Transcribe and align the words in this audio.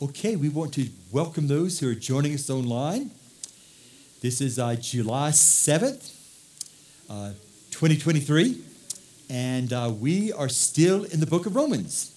Okay, 0.00 0.36
we 0.36 0.48
want 0.48 0.74
to 0.74 0.88
welcome 1.10 1.48
those 1.48 1.80
who 1.80 1.90
are 1.90 1.94
joining 1.94 2.32
us 2.32 2.48
online. 2.48 3.10
This 4.22 4.40
is 4.40 4.56
uh, 4.56 4.76
July 4.76 5.30
7th, 5.30 6.14
uh, 7.10 7.30
2023, 7.72 8.62
and 9.28 9.72
uh, 9.72 9.92
we 9.98 10.32
are 10.32 10.48
still 10.48 11.02
in 11.02 11.18
the 11.18 11.26
book 11.26 11.46
of 11.46 11.56
Romans. 11.56 12.14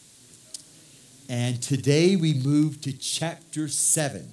And 1.28 1.60
today 1.60 2.16
we 2.16 2.36
move 2.36 2.82
to 2.82 2.94
chapter 2.94 3.68
7. 3.68 4.30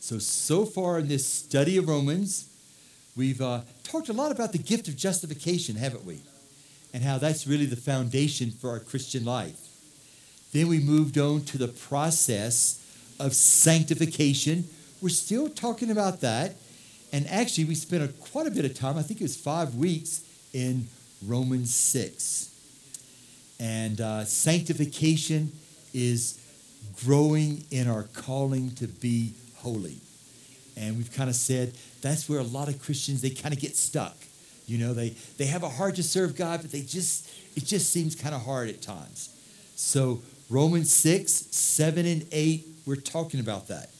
So, 0.00 0.18
so 0.18 0.64
far 0.64 1.00
in 1.00 1.08
this 1.08 1.26
study 1.26 1.76
of 1.76 1.90
Romans, 1.90 2.48
we've 3.18 3.42
uh, 3.42 3.60
talked 3.84 4.08
a 4.08 4.14
lot 4.14 4.32
about 4.32 4.52
the 4.52 4.58
gift 4.58 4.88
of 4.88 4.96
justification, 4.96 5.76
haven't 5.76 6.06
we? 6.06 6.20
And 6.94 7.02
how 7.02 7.18
that's 7.18 7.46
really 7.46 7.66
the 7.66 7.76
foundation 7.76 8.50
for 8.50 8.70
our 8.70 8.80
Christian 8.80 9.26
life. 9.26 9.67
Then 10.52 10.68
we 10.68 10.80
moved 10.80 11.18
on 11.18 11.42
to 11.46 11.58
the 11.58 11.68
process 11.68 12.84
of 13.20 13.34
sanctification. 13.34 14.64
We're 15.00 15.10
still 15.10 15.48
talking 15.48 15.90
about 15.90 16.20
that. 16.22 16.56
And 17.12 17.26
actually, 17.28 17.64
we 17.64 17.74
spent 17.74 18.02
a, 18.02 18.08
quite 18.08 18.46
a 18.46 18.50
bit 18.50 18.64
of 18.64 18.74
time, 18.74 18.98
I 18.98 19.02
think 19.02 19.20
it 19.20 19.24
was 19.24 19.36
five 19.36 19.74
weeks, 19.74 20.22
in 20.52 20.86
Romans 21.26 21.74
6. 21.74 22.54
And 23.60 24.00
uh, 24.00 24.24
sanctification 24.24 25.52
is 25.92 26.40
growing 27.04 27.64
in 27.70 27.88
our 27.88 28.04
calling 28.14 28.70
to 28.76 28.86
be 28.86 29.32
holy. 29.56 29.98
And 30.76 30.96
we've 30.96 31.12
kind 31.12 31.28
of 31.28 31.36
said 31.36 31.72
that's 32.00 32.28
where 32.28 32.38
a 32.38 32.44
lot 32.44 32.68
of 32.68 32.80
Christians, 32.80 33.20
they 33.20 33.30
kind 33.30 33.52
of 33.52 33.60
get 33.60 33.76
stuck. 33.76 34.16
You 34.66 34.78
know, 34.78 34.92
they, 34.92 35.10
they 35.38 35.46
have 35.46 35.62
a 35.62 35.68
heart 35.68 35.96
to 35.96 36.02
serve 36.02 36.36
God, 36.36 36.60
but 36.62 36.70
they 36.70 36.82
just, 36.82 37.28
it 37.56 37.64
just 37.64 37.90
seems 37.90 38.14
kind 38.14 38.34
of 38.34 38.42
hard 38.42 38.68
at 38.68 38.82
times. 38.82 39.34
So 39.74 40.22
Romans 40.50 40.90
6, 40.92 41.30
7, 41.30 42.06
and 42.06 42.26
8, 42.32 42.66
we're 42.86 42.96
talking 42.96 43.38
about 43.38 43.68
that. 43.68 43.90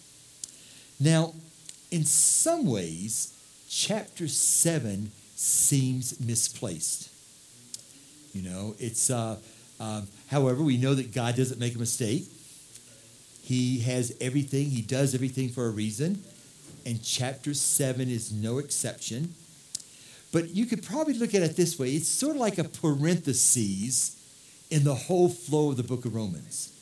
Now, 0.99 1.35
in 1.91 2.05
some 2.05 2.67
ways, 2.67 3.35
chapter 3.69 4.29
7 4.29 5.11
seems 5.37 6.19
misplaced. 6.21 7.11
You 8.33 8.49
know, 8.49 8.75
it's, 8.79 9.11
uh, 9.11 9.37
um, 9.79 10.09
however, 10.29 10.63
we 10.63 10.79
know 10.79 10.95
that 10.95 11.13
God 11.13 11.37
doesn't 11.37 11.61
make 11.61 11.75
a 11.75 11.79
mistake. 11.79 12.25
He 13.43 13.81
has 13.81 14.17
everything, 14.21 14.71
He 14.71 14.81
does 14.81 15.15
everything 15.15 15.51
for 15.51 15.67
a 15.67 15.71
reason, 15.71 16.23
and 16.87 17.03
chapter 17.03 17.53
7 17.53 18.09
is 18.09 18.33
no 18.33 18.57
exception. 18.57 19.35
But 20.33 20.55
you 20.55 20.65
could 20.65 20.83
probably 20.83 21.15
look 21.15 21.35
at 21.35 21.43
it 21.43 21.57
this 21.57 21.79
way 21.79 21.91
it's 21.93 22.09
sort 22.09 22.37
of 22.37 22.41
like 22.41 22.59
a 22.59 22.65
parenthesis 22.65 24.18
in 24.71 24.85
the 24.85 24.95
whole 24.95 25.29
flow 25.29 25.71
of 25.71 25.77
the 25.77 25.83
book 25.83 26.05
of 26.05 26.15
Romans. 26.15 26.73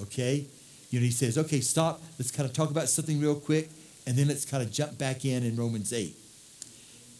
Okay? 0.00 0.46
You 0.90 1.00
know, 1.00 1.04
he 1.04 1.10
says, 1.10 1.38
okay, 1.38 1.60
stop. 1.60 2.00
Let's 2.18 2.30
kind 2.30 2.48
of 2.48 2.54
talk 2.54 2.70
about 2.70 2.88
something 2.88 3.20
real 3.20 3.34
quick, 3.34 3.70
and 4.06 4.16
then 4.16 4.28
let's 4.28 4.44
kind 4.44 4.62
of 4.62 4.70
jump 4.70 4.98
back 4.98 5.24
in 5.24 5.42
in 5.42 5.56
Romans 5.56 5.92
8. 5.92 6.14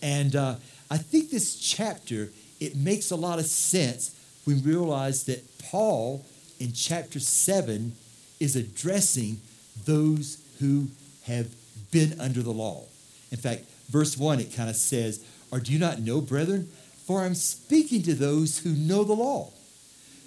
And 0.03 0.37
uh, 0.37 0.57
I 0.91 0.99
think 0.99 1.31
this 1.31 1.57
chapter, 1.57 2.31
it 2.61 2.77
makes 2.77 3.11
a 3.11 3.17
lot 3.17 3.39
of 3.39 3.47
sense 3.47 4.15
when 4.45 4.63
we 4.63 4.71
realize 4.71 5.25
that 5.25 5.43
Paul 5.59 6.25
in 6.61 6.73
chapter 6.73 7.19
7 7.19 7.93
is 8.41 8.57
addressing 8.57 9.41
those 9.85 10.43
who 10.61 10.89
have 11.25 11.49
been 11.91 12.21
under 12.21 12.43
the 12.43 12.51
law. 12.51 12.85
In 13.31 13.39
fact, 13.39 13.63
verse 13.89 14.19
1, 14.19 14.41
it 14.41 14.55
kind 14.55 14.69
of 14.69 14.77
says, 14.77 15.25
Or 15.51 15.61
do 15.61 15.73
you 15.73 15.79
not 15.79 16.01
know, 16.01 16.21
brethren? 16.21 16.69
For 17.07 17.23
I'm 17.23 17.35
speaking 17.35 18.03
to 18.03 18.15
those 18.15 18.59
who 18.59 18.71
know 18.71 19.03
the 19.05 19.15
law 19.15 19.51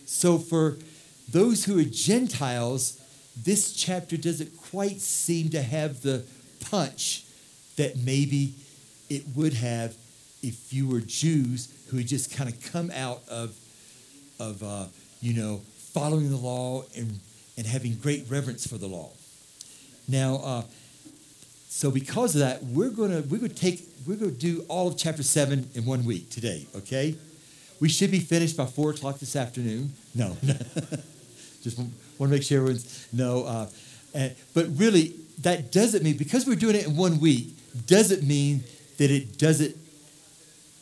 so, 0.05 0.37
for 0.37 0.77
those 1.29 1.65
who 1.65 1.79
are 1.79 1.83
Gentiles, 1.83 3.01
this 3.43 3.73
chapter 3.73 4.17
doesn't 4.17 4.55
quite 4.71 5.01
seem 5.01 5.49
to 5.49 5.61
have 5.61 6.01
the 6.01 6.23
punch 6.69 7.23
that 7.75 7.97
maybe 7.97 8.53
it 9.09 9.23
would 9.35 9.53
have 9.53 9.95
if 10.41 10.71
you 10.71 10.87
were 10.87 11.01
Jews 11.01 11.71
who 11.89 11.97
had 11.97 12.07
just 12.07 12.35
kind 12.35 12.49
of 12.49 12.71
come 12.71 12.91
out 12.91 13.21
of, 13.29 13.55
of 14.39 14.63
uh, 14.63 14.85
you 15.21 15.33
know, 15.33 15.61
following 15.93 16.29
the 16.29 16.37
law 16.37 16.83
and, 16.95 17.19
and 17.57 17.65
having 17.65 17.95
great 17.95 18.25
reverence 18.29 18.67
for 18.67 18.77
the 18.77 18.87
law. 18.87 19.11
Now, 20.07 20.35
uh, 20.43 20.61
so 21.67 21.91
because 21.91 22.35
of 22.35 22.41
that, 22.41 22.63
we're 22.63 22.89
gonna 22.89 23.21
we're 23.21 23.39
gonna 23.39 23.49
take 23.49 23.81
we're 24.07 24.15
gonna 24.15 24.31
do 24.31 24.63
all 24.69 24.87
of 24.87 24.97
chapter 24.97 25.23
seven 25.23 25.69
in 25.73 25.85
one 25.85 26.05
week 26.05 26.29
today. 26.29 26.67
Okay, 26.75 27.15
we 27.79 27.89
should 27.89 28.11
be 28.11 28.19
finished 28.19 28.57
by 28.57 28.65
four 28.65 28.91
o'clock 28.91 29.19
this 29.19 29.35
afternoon. 29.35 29.93
No, 30.13 30.37
just 31.63 31.77
want 31.77 31.91
to 32.19 32.27
make 32.27 32.43
sure 32.43 32.59
everyone's 32.59 33.07
no. 33.11 33.43
Uh, 33.43 33.67
and, 34.13 34.35
but 34.53 34.67
really, 34.77 35.13
that 35.41 35.71
doesn't 35.71 36.03
mean 36.03 36.17
because 36.17 36.45
we're 36.45 36.55
doing 36.55 36.75
it 36.75 36.87
in 36.87 36.95
one 36.95 37.19
week 37.19 37.55
doesn't 37.87 38.23
mean 38.23 38.63
that 38.97 39.11
it 39.11 39.37
doesn't 39.37 39.75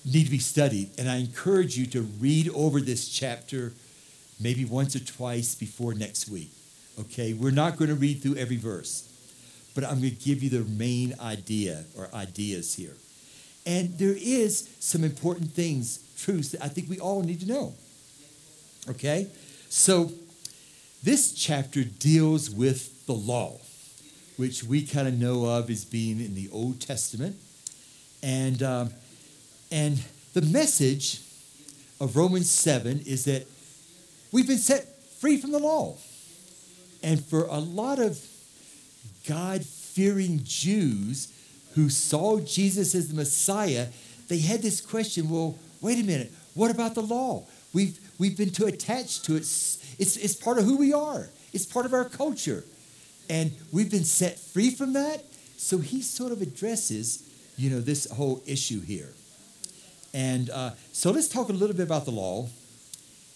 need 0.06 0.26
to 0.26 0.32
be 0.32 0.40
studied. 0.40 0.92
And 0.98 1.10
I 1.10 1.18
encourage 1.18 1.78
you 1.78 1.86
to 1.88 2.02
read 2.02 2.50
over 2.50 2.80
this 2.80 3.10
chapter 3.10 3.74
maybe 4.40 4.66
once 4.66 4.96
or 4.96 5.00
twice 5.00 5.56
before 5.56 5.94
next 5.94 6.30
week. 6.30 6.52
Okay, 7.00 7.34
we're 7.34 7.52
not 7.52 7.78
going 7.78 7.90
to 7.90 7.96
read 7.96 8.22
through 8.22 8.36
every 8.36 8.58
verse, 8.58 9.10
but 9.74 9.84
I'm 9.84 10.00
going 10.00 10.16
to 10.16 10.24
give 10.24 10.44
you 10.44 10.50
the 10.50 10.70
main 10.70 11.16
idea 11.20 11.86
or 11.98 12.10
ideas 12.14 12.76
here. 12.76 12.96
And 13.66 13.98
there 13.98 14.16
is 14.16 14.70
some 14.80 15.04
important 15.04 15.52
things 15.52 16.00
truths 16.24 16.50
that 16.50 16.64
I 16.64 16.68
think 16.68 16.90
we 16.90 17.00
all 17.00 17.22
need 17.22 17.42
to 17.42 17.48
know. 17.48 17.74
Okay? 18.90 19.28
So, 19.70 20.12
this 21.04 21.34
chapter 21.34 21.84
deals 21.84 22.50
with 22.50 23.06
the 23.08 23.14
law, 23.14 23.60
which 24.38 24.64
we 24.64 24.86
kind 24.86 25.08
of 25.08 25.20
know 25.20 25.46
of 25.46 25.70
as 25.70 25.84
being 25.84 26.22
in 26.22 26.34
the 26.34 26.50
Old 26.52 26.80
Testament. 26.80 27.36
And, 28.22 28.64
um, 28.64 28.90
and 29.70 30.02
the 30.34 30.42
message 30.42 31.22
of 32.00 32.16
Romans 32.16 32.50
7 32.50 33.02
is 33.06 33.26
that 33.26 33.46
we've 34.32 34.48
been 34.48 34.58
set 34.58 34.86
free 35.20 35.38
from 35.38 35.52
the 35.52 35.60
law. 35.60 35.98
And 37.02 37.24
for 37.24 37.44
a 37.44 37.60
lot 37.60 38.00
of 38.00 38.26
God 39.28 39.66
fearing 39.66 40.42
Jews 40.44 41.28
who 41.76 41.90
saw 41.90 42.40
Jesus 42.40 42.96
as 42.96 43.10
the 43.10 43.16
Messiah, 43.16 43.88
they 44.30 44.40
had 44.40 44.62
this 44.62 44.80
question 44.80 45.30
well, 45.30 45.58
wait 45.84 46.00
a 46.00 46.04
minute, 46.04 46.32
what 46.56 46.72
about 46.72 46.96
the 46.96 47.02
law? 47.02 47.44
We've, 47.74 48.00
we've 48.18 48.38
been 48.38 48.52
too 48.52 48.66
attached 48.66 49.26
to 49.26 49.36
it. 49.36 49.42
It's, 49.42 50.18
it's 50.18 50.36
part 50.36 50.58
of 50.58 50.66
who 50.66 50.78
we 50.78 50.94
are, 50.94 51.30
it's 51.54 51.66
part 51.66 51.86
of 51.86 51.94
our 51.94 52.06
culture. 52.06 52.64
And 53.30 53.52
we've 53.72 53.92
been 53.92 54.04
set 54.04 54.40
free 54.40 54.72
from 54.72 54.94
that. 54.94 55.24
So 55.58 55.78
he 55.78 56.02
sort 56.02 56.32
of 56.34 56.42
addresses, 56.42 57.24
you 57.58 57.70
know, 57.70 57.80
this 57.80 58.10
whole 58.12 58.42
issue 58.46 58.82
here. 58.82 59.10
And 60.14 60.50
uh, 60.50 60.72
so 60.92 61.12
let's 61.12 61.30
talk 61.30 61.50
a 61.50 61.54
little 61.54 61.76
bit 61.76 61.84
about 61.84 62.06
the 62.06 62.12
law 62.12 62.50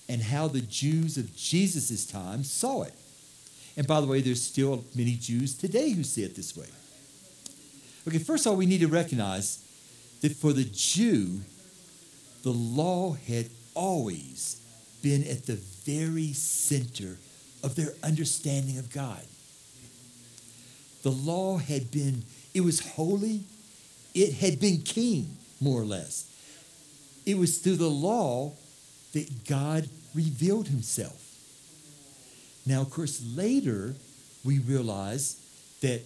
and 0.10 0.22
how 0.22 0.48
the 0.48 0.62
Jews 0.62 1.18
of 1.18 1.36
Jesus' 1.36 2.06
time 2.06 2.44
saw 2.44 2.84
it. 2.84 2.94
And 3.78 3.88
by 3.88 4.02
the 4.02 4.08
way, 4.08 4.22
there's 4.22 4.42
still 4.42 4.84
many 4.96 5.14
Jews 5.16 5.56
today 5.56 5.92
who 5.92 6.04
see 6.04 6.24
it 6.24 6.36
this 6.36 6.58
way. 6.58 6.68
Okay, 8.08 8.18
first 8.18 8.46
of 8.46 8.52
all, 8.52 8.58
we 8.58 8.66
need 8.66 8.82
to 8.82 8.88
recognize 8.88 9.64
that 10.22 10.34
for 10.34 10.52
the 10.52 10.64
Jew, 10.64 11.42
the 12.48 12.54
law 12.54 13.12
had 13.28 13.50
always 13.74 14.62
been 15.04 15.28
at 15.28 15.48
the 15.48 15.60
very 15.84 16.32
center 16.32 17.18
of 17.62 17.76
their 17.76 17.92
understanding 18.02 18.78
of 18.78 18.90
God. 18.90 19.22
The 21.04 21.12
law 21.12 21.58
had 21.58 21.92
been, 21.92 22.24
it 22.54 22.62
was 22.62 22.80
holy, 22.80 23.42
it 24.16 24.36
had 24.36 24.62
been 24.62 24.78
king, 24.78 25.36
more 25.60 25.82
or 25.82 25.84
less. 25.84 26.34
It 27.26 27.38
was 27.38 27.58
through 27.58 27.76
the 27.76 27.90
law 27.90 28.54
that 29.12 29.46
God 29.46 29.90
revealed 30.16 30.70
himself. 30.70 31.22
Now, 32.66 32.80
of 32.80 32.92
course, 32.92 33.22
later 33.36 33.94
we 34.46 34.60
realize 34.60 35.36
that 35.82 36.00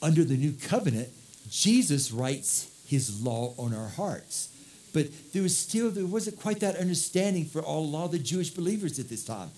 under 0.00 0.22
the 0.22 0.36
new 0.36 0.52
covenant, 0.52 1.08
Jesus 1.50 2.12
writes 2.12 2.70
his 2.86 3.20
law 3.20 3.52
on 3.58 3.74
our 3.74 3.88
hearts. 3.88 4.50
But 4.96 5.08
there 5.34 5.42
was 5.42 5.54
still, 5.54 5.90
there 5.90 6.06
wasn't 6.06 6.40
quite 6.40 6.60
that 6.60 6.76
understanding 6.76 7.44
for 7.44 7.60
all, 7.60 7.84
a 7.84 7.84
lot 7.84 8.04
of 8.06 8.12
the 8.12 8.18
Jewish 8.18 8.48
believers 8.48 8.98
at 8.98 9.10
this 9.10 9.26
time. 9.26 9.50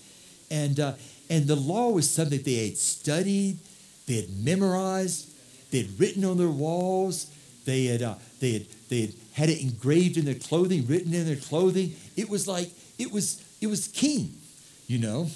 And, 0.51 0.77
uh, 0.81 0.93
and 1.29 1.47
the 1.47 1.55
law 1.55 1.91
was 1.91 2.13
something 2.13 2.41
they 2.41 2.67
had 2.67 2.77
studied, 2.77 3.57
they 4.05 4.15
had 4.15 4.29
memorized, 4.43 5.31
they 5.71 5.83
had 5.83 5.97
written 5.97 6.25
on 6.25 6.37
their 6.37 6.49
walls, 6.49 7.33
they 7.63 7.85
had, 7.85 8.01
uh, 8.01 8.15
they 8.41 8.51
had, 8.51 8.65
they 8.89 8.99
had 8.99 9.13
had 9.31 9.49
it 9.49 9.61
engraved 9.61 10.17
in 10.17 10.25
their 10.25 10.35
clothing, 10.35 10.85
written 10.87 11.13
in 11.13 11.25
their 11.25 11.37
clothing. 11.37 11.95
It 12.17 12.29
was 12.29 12.45
like, 12.45 12.69
it 12.97 13.09
was, 13.09 13.41
it 13.61 13.67
was 13.67 13.87
king, 13.87 14.33
you 14.87 14.99
know? 14.99 15.29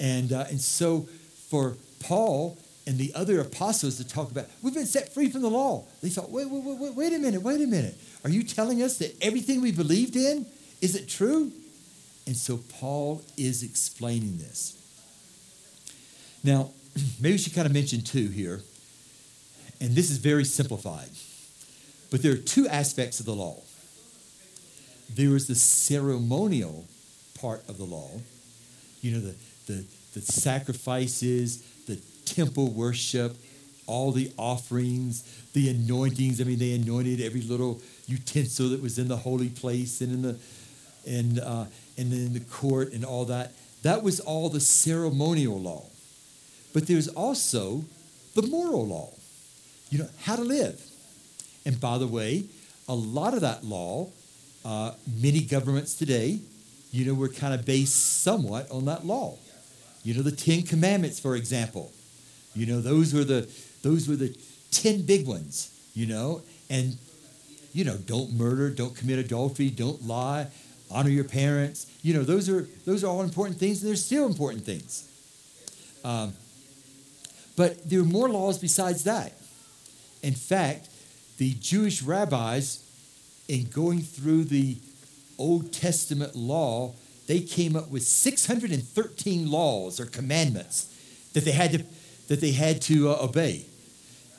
And, 0.00 0.32
uh, 0.32 0.46
and 0.48 0.58
so 0.58 1.06
for 1.50 1.76
Paul 2.00 2.56
and 2.86 2.98
the 2.98 3.12
other 3.14 3.40
apostles 3.40 3.96
to 3.96 4.06
talk 4.06 4.30
about, 4.30 4.46
we've 4.62 4.74
been 4.74 4.86
set 4.86 5.14
free 5.14 5.30
from 5.30 5.42
the 5.42 5.48
law. 5.48 5.84
They 6.02 6.10
thought, 6.10 6.30
wait, 6.30 6.48
wait, 6.50 6.62
wait, 6.62 6.94
wait 6.94 7.12
a 7.14 7.18
minute, 7.18 7.42
wait 7.42 7.60
a 7.60 7.66
minute. 7.66 7.94
Are 8.24 8.30
you 8.30 8.42
telling 8.42 8.82
us 8.82 8.98
that 8.98 9.16
everything 9.22 9.62
we 9.62 9.72
believed 9.72 10.16
in, 10.16 10.46
is 10.82 10.94
it 10.94 11.08
true? 11.08 11.50
And 12.26 12.36
so 12.36 12.58
Paul 12.78 13.22
is 13.36 13.62
explaining 13.62 14.38
this. 14.38 14.78
Now, 16.42 16.70
maybe 17.20 17.34
we 17.34 17.38
should 17.38 17.54
kind 17.54 17.66
of 17.66 17.72
mention 17.72 18.02
two 18.02 18.28
here, 18.28 18.60
and 19.80 19.94
this 19.94 20.10
is 20.10 20.18
very 20.18 20.44
simplified, 20.44 21.10
but 22.10 22.22
there 22.22 22.32
are 22.32 22.36
two 22.36 22.68
aspects 22.68 23.18
of 23.18 23.26
the 23.26 23.34
law. 23.34 23.62
There 25.14 25.36
is 25.36 25.46
the 25.46 25.54
ceremonial 25.54 26.84
part 27.40 27.66
of 27.68 27.78
the 27.78 27.84
law, 27.84 28.10
you 29.00 29.12
know, 29.12 29.20
the, 29.20 29.34
the, 29.66 29.84
the 30.14 30.20
sacrifices, 30.20 31.62
temple 32.24 32.70
worship, 32.70 33.36
all 33.86 34.12
the 34.12 34.32
offerings, 34.36 35.22
the 35.52 35.68
anointings. 35.68 36.40
I 36.40 36.44
mean, 36.44 36.58
they 36.58 36.74
anointed 36.74 37.20
every 37.20 37.42
little 37.42 37.80
utensil 38.06 38.70
that 38.70 38.82
was 38.82 38.98
in 38.98 39.08
the 39.08 39.16
holy 39.16 39.48
place 39.48 40.00
and 40.00 40.12
in 40.12 40.22
the 40.22 40.36
and 41.06 41.38
uh, 41.38 41.64
and 41.96 42.12
in 42.12 42.32
the 42.32 42.40
court 42.40 42.92
and 42.92 43.04
all 43.04 43.24
that. 43.26 43.52
That 43.82 44.02
was 44.02 44.20
all 44.20 44.48
the 44.48 44.60
ceremonial 44.60 45.60
law. 45.60 45.84
But 46.72 46.86
there's 46.86 47.08
also 47.08 47.84
the 48.34 48.42
moral 48.42 48.86
law. 48.86 49.10
You 49.90 49.98
know 50.00 50.08
how 50.22 50.36
to 50.36 50.42
live. 50.42 50.80
And 51.66 51.80
by 51.80 51.98
the 51.98 52.06
way, 52.06 52.44
a 52.88 52.94
lot 52.94 53.34
of 53.34 53.40
that 53.40 53.64
law, 53.64 54.08
uh, 54.64 54.92
many 55.20 55.40
governments 55.40 55.94
today, 55.94 56.40
you 56.92 57.04
know, 57.04 57.14
were 57.14 57.28
kind 57.28 57.54
of 57.54 57.64
based 57.64 58.22
somewhat 58.22 58.70
on 58.70 58.84
that 58.86 59.06
law. 59.06 59.36
You 60.02 60.14
know, 60.14 60.22
the 60.22 60.32
Ten 60.32 60.62
Commandments, 60.62 61.18
for 61.18 61.36
example. 61.36 61.92
You 62.54 62.66
know, 62.66 62.80
those 62.80 63.12
were 63.12 63.24
the 63.24 63.48
those 63.82 64.08
were 64.08 64.16
the 64.16 64.36
ten 64.70 65.02
big 65.02 65.26
ones. 65.26 65.70
You 65.94 66.06
know, 66.06 66.42
and 66.70 66.96
you 67.72 67.84
know, 67.84 67.96
don't 67.96 68.32
murder, 68.32 68.70
don't 68.70 68.96
commit 68.96 69.18
adultery, 69.18 69.70
don't 69.70 70.06
lie, 70.06 70.46
honor 70.90 71.10
your 71.10 71.24
parents. 71.24 71.86
You 72.02 72.14
know, 72.14 72.22
those 72.22 72.48
are 72.48 72.68
those 72.84 73.04
are 73.04 73.08
all 73.08 73.22
important 73.22 73.58
things, 73.58 73.82
and 73.82 73.88
they're 73.88 73.96
still 73.96 74.26
important 74.26 74.64
things. 74.64 75.08
Um, 76.04 76.34
but 77.56 77.88
there 77.88 78.00
are 78.00 78.04
more 78.04 78.28
laws 78.28 78.58
besides 78.58 79.04
that. 79.04 79.32
In 80.22 80.34
fact, 80.34 80.88
the 81.38 81.54
Jewish 81.54 82.02
rabbis, 82.02 82.82
in 83.48 83.64
going 83.68 84.00
through 84.00 84.44
the 84.44 84.78
Old 85.38 85.72
Testament 85.72 86.36
law, 86.36 86.94
they 87.26 87.40
came 87.40 87.76
up 87.76 87.90
with 87.90 88.02
613 88.02 89.50
laws 89.50 89.98
or 89.98 90.06
commandments 90.06 90.90
that 91.32 91.44
they 91.44 91.52
had 91.52 91.72
to 91.72 91.84
that 92.28 92.40
they 92.40 92.52
had 92.52 92.80
to 92.82 93.10
uh, 93.10 93.18
obey. 93.20 93.66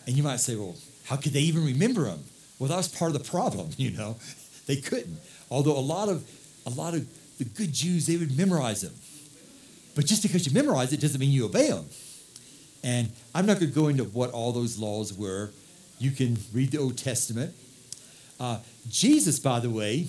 And 0.07 0.15
you 0.15 0.23
might 0.23 0.39
say, 0.39 0.55
well, 0.55 0.75
how 1.05 1.15
could 1.15 1.33
they 1.33 1.41
even 1.41 1.65
remember 1.65 2.05
them? 2.05 2.23
Well, 2.59 2.69
that 2.69 2.77
was 2.77 2.87
part 2.87 3.15
of 3.15 3.23
the 3.23 3.29
problem, 3.29 3.69
you 3.77 3.91
know. 3.91 4.17
They 4.65 4.77
couldn't. 4.77 5.19
Although 5.51 5.77
a 5.77 5.79
lot 5.79 6.09
of 6.09 6.27
a 6.65 6.71
lot 6.71 6.95
of 6.95 7.07
the 7.37 7.45
good 7.45 7.71
Jews, 7.71 8.07
they 8.07 8.17
would 8.17 8.35
memorize 8.35 8.81
them. 8.81 8.93
But 9.93 10.05
just 10.05 10.23
because 10.23 10.47
you 10.47 10.53
memorize 10.53 10.91
it 10.91 10.99
doesn't 10.99 11.19
mean 11.19 11.31
you 11.31 11.45
obey 11.45 11.69
them. 11.69 11.85
And 12.83 13.11
I'm 13.33 13.45
not 13.45 13.59
going 13.59 13.71
to 13.71 13.75
go 13.75 13.87
into 13.87 14.03
what 14.03 14.31
all 14.31 14.51
those 14.51 14.77
laws 14.77 15.13
were. 15.13 15.51
You 15.99 16.11
can 16.11 16.37
read 16.53 16.71
the 16.71 16.77
Old 16.79 16.97
Testament. 16.97 17.53
Uh, 18.39 18.59
Jesus, 18.89 19.39
by 19.39 19.59
the 19.59 19.69
way, 19.69 20.07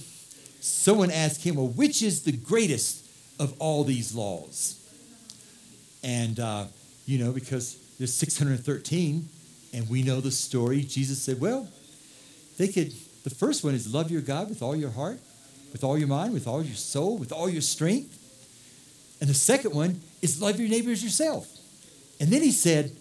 someone 0.61 1.11
asked 1.11 1.45
him, 1.45 1.57
Well, 1.57 1.69
which 1.69 2.03
is 2.03 2.23
the 2.23 2.33
greatest 2.33 3.05
of 3.39 3.55
all 3.59 3.85
these 3.85 4.15
laws? 4.15 4.83
And, 6.03 6.41
uh, 6.41 6.67
you 7.07 7.19
know, 7.19 7.33
because 7.33 7.77
there's 7.99 8.13
613, 8.15 9.29
and 9.73 9.89
we 9.89 10.03
know 10.03 10.21
the 10.21 10.31
story, 10.31 10.83
Jesus 10.83 11.23
said, 11.23 11.41
Well, 11.41 11.69
they 12.59 12.69
could, 12.69 12.93
the 13.25 13.31
first 13.31 13.65
one 13.65 13.75
is 13.75 13.93
love 13.93 14.11
your 14.11 14.23
God 14.23 14.49
with 14.49 14.63
all 14.63 14.77
your 14.77 14.91
heart, 14.91 15.19
with 15.73 15.85
all 15.85 15.97
your 15.97 16.09
mind, 16.09 16.35
with 16.35 16.47
all 16.47 16.63
your 16.63 16.75
soul, 16.75 17.17
with 17.17 17.33
all 17.33 17.49
your 17.49 17.63
strength. 17.63 18.23
And 19.21 19.31
the 19.31 19.35
second 19.35 19.75
one 19.75 20.01
is 20.21 20.43
love 20.43 20.59
your 20.59 20.69
neighbors 20.69 21.03
yourself. 21.03 21.49
And 22.21 22.31
then 22.31 22.43
he 22.43 22.53
said, 22.53 22.93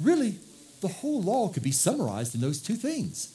really, 0.00 0.38
the 0.80 0.88
whole 0.88 1.22
law 1.22 1.48
could 1.48 1.62
be 1.62 1.72
summarized 1.72 2.34
in 2.34 2.40
those 2.40 2.60
two 2.60 2.74
things. 2.74 3.30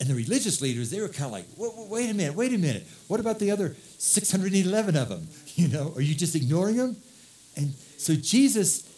And 0.00 0.08
the 0.08 0.14
religious 0.14 0.60
leaders, 0.60 0.90
they 0.90 1.00
were 1.00 1.08
kind 1.08 1.26
of 1.26 1.32
like, 1.32 1.44
wait, 1.56 2.10
a 2.10 2.14
minute, 2.14 2.34
wait 2.34 2.52
a 2.52 2.58
minute. 2.58 2.84
What 3.06 3.20
about 3.20 3.38
the 3.38 3.52
other 3.52 3.76
611 3.98 4.96
of 4.96 5.08
them? 5.08 5.28
You 5.54 5.68
know, 5.68 5.92
are 5.94 6.00
you 6.00 6.14
just 6.14 6.34
ignoring 6.34 6.78
them? 6.78 6.96
And 7.56 7.74
so 7.98 8.14
Jesus, 8.14 8.88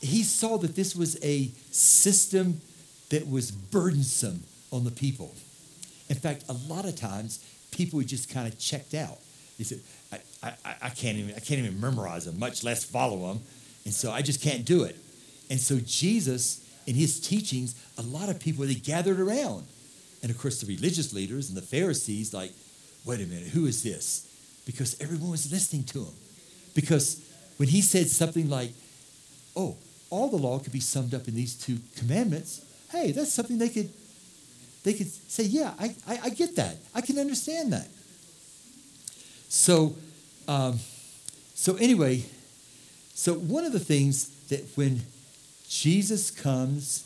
he 0.00 0.22
saw 0.22 0.58
that 0.58 0.76
this 0.76 0.94
was 0.94 1.22
a 1.24 1.50
system 1.70 2.60
that 3.10 3.28
was 3.28 3.50
burdensome 3.50 4.42
on 4.70 4.84
the 4.84 4.90
people. 4.90 5.34
In 6.08 6.16
fact, 6.16 6.44
a 6.48 6.52
lot 6.52 6.84
of 6.84 6.96
times 6.96 7.44
people 7.70 8.00
just 8.02 8.30
kind 8.30 8.46
of 8.46 8.58
checked 8.58 8.94
out. 8.94 9.18
They 9.58 9.64
said, 9.64 9.80
I, 10.12 10.20
I, 10.42 10.74
I, 10.82 10.88
can't 10.90 11.18
even, 11.18 11.34
I 11.34 11.40
can't 11.40 11.60
even 11.60 11.80
memorize 11.80 12.26
them, 12.26 12.38
much 12.38 12.62
less 12.62 12.84
follow 12.84 13.28
them. 13.28 13.40
And 13.84 13.92
so 13.92 14.12
I 14.12 14.22
just 14.22 14.40
can't 14.40 14.64
do 14.64 14.84
it. 14.84 14.96
And 15.50 15.58
so 15.58 15.78
Jesus, 15.84 16.64
in 16.86 16.94
his 16.94 17.20
teachings, 17.20 17.74
a 17.98 18.02
lot 18.02 18.28
of 18.28 18.38
people, 18.38 18.64
they 18.64 18.74
gathered 18.74 19.18
around. 19.18 19.66
And 20.22 20.30
of 20.30 20.38
course, 20.38 20.60
the 20.60 20.72
religious 20.72 21.12
leaders 21.12 21.48
and 21.48 21.56
the 21.56 21.62
Pharisees, 21.62 22.32
like, 22.32 22.52
wait 23.04 23.20
a 23.20 23.26
minute, 23.26 23.48
who 23.48 23.66
is 23.66 23.82
this? 23.82 24.26
Because 24.66 25.00
everyone 25.00 25.30
was 25.30 25.50
listening 25.50 25.84
to 25.84 26.04
him. 26.04 26.14
Because 26.74 27.24
when 27.56 27.68
he 27.68 27.80
said 27.80 28.08
something 28.08 28.48
like, 28.48 28.72
oh, 29.56 29.76
all 30.10 30.28
the 30.28 30.36
law 30.36 30.58
could 30.58 30.72
be 30.72 30.80
summed 30.80 31.14
up 31.14 31.28
in 31.28 31.34
these 31.34 31.54
two 31.54 31.78
commandments, 31.96 32.64
hey, 32.90 33.12
that's 33.12 33.32
something 33.32 33.58
they 33.58 33.68
could 33.68 33.90
they 34.84 34.94
could 34.94 35.08
say, 35.08 35.42
yeah, 35.42 35.74
I, 35.78 35.94
I, 36.06 36.18
I 36.24 36.30
get 36.30 36.56
that. 36.56 36.76
I 36.94 37.00
can 37.00 37.18
understand 37.18 37.72
that. 37.72 37.88
So, 39.48 39.96
um, 40.46 40.78
so 41.54 41.74
anyway, 41.76 42.24
so 43.12 43.34
one 43.34 43.64
of 43.64 43.72
the 43.72 43.80
things 43.80 44.28
that 44.48 44.64
when 44.76 45.02
Jesus 45.68 46.30
comes 46.30 47.04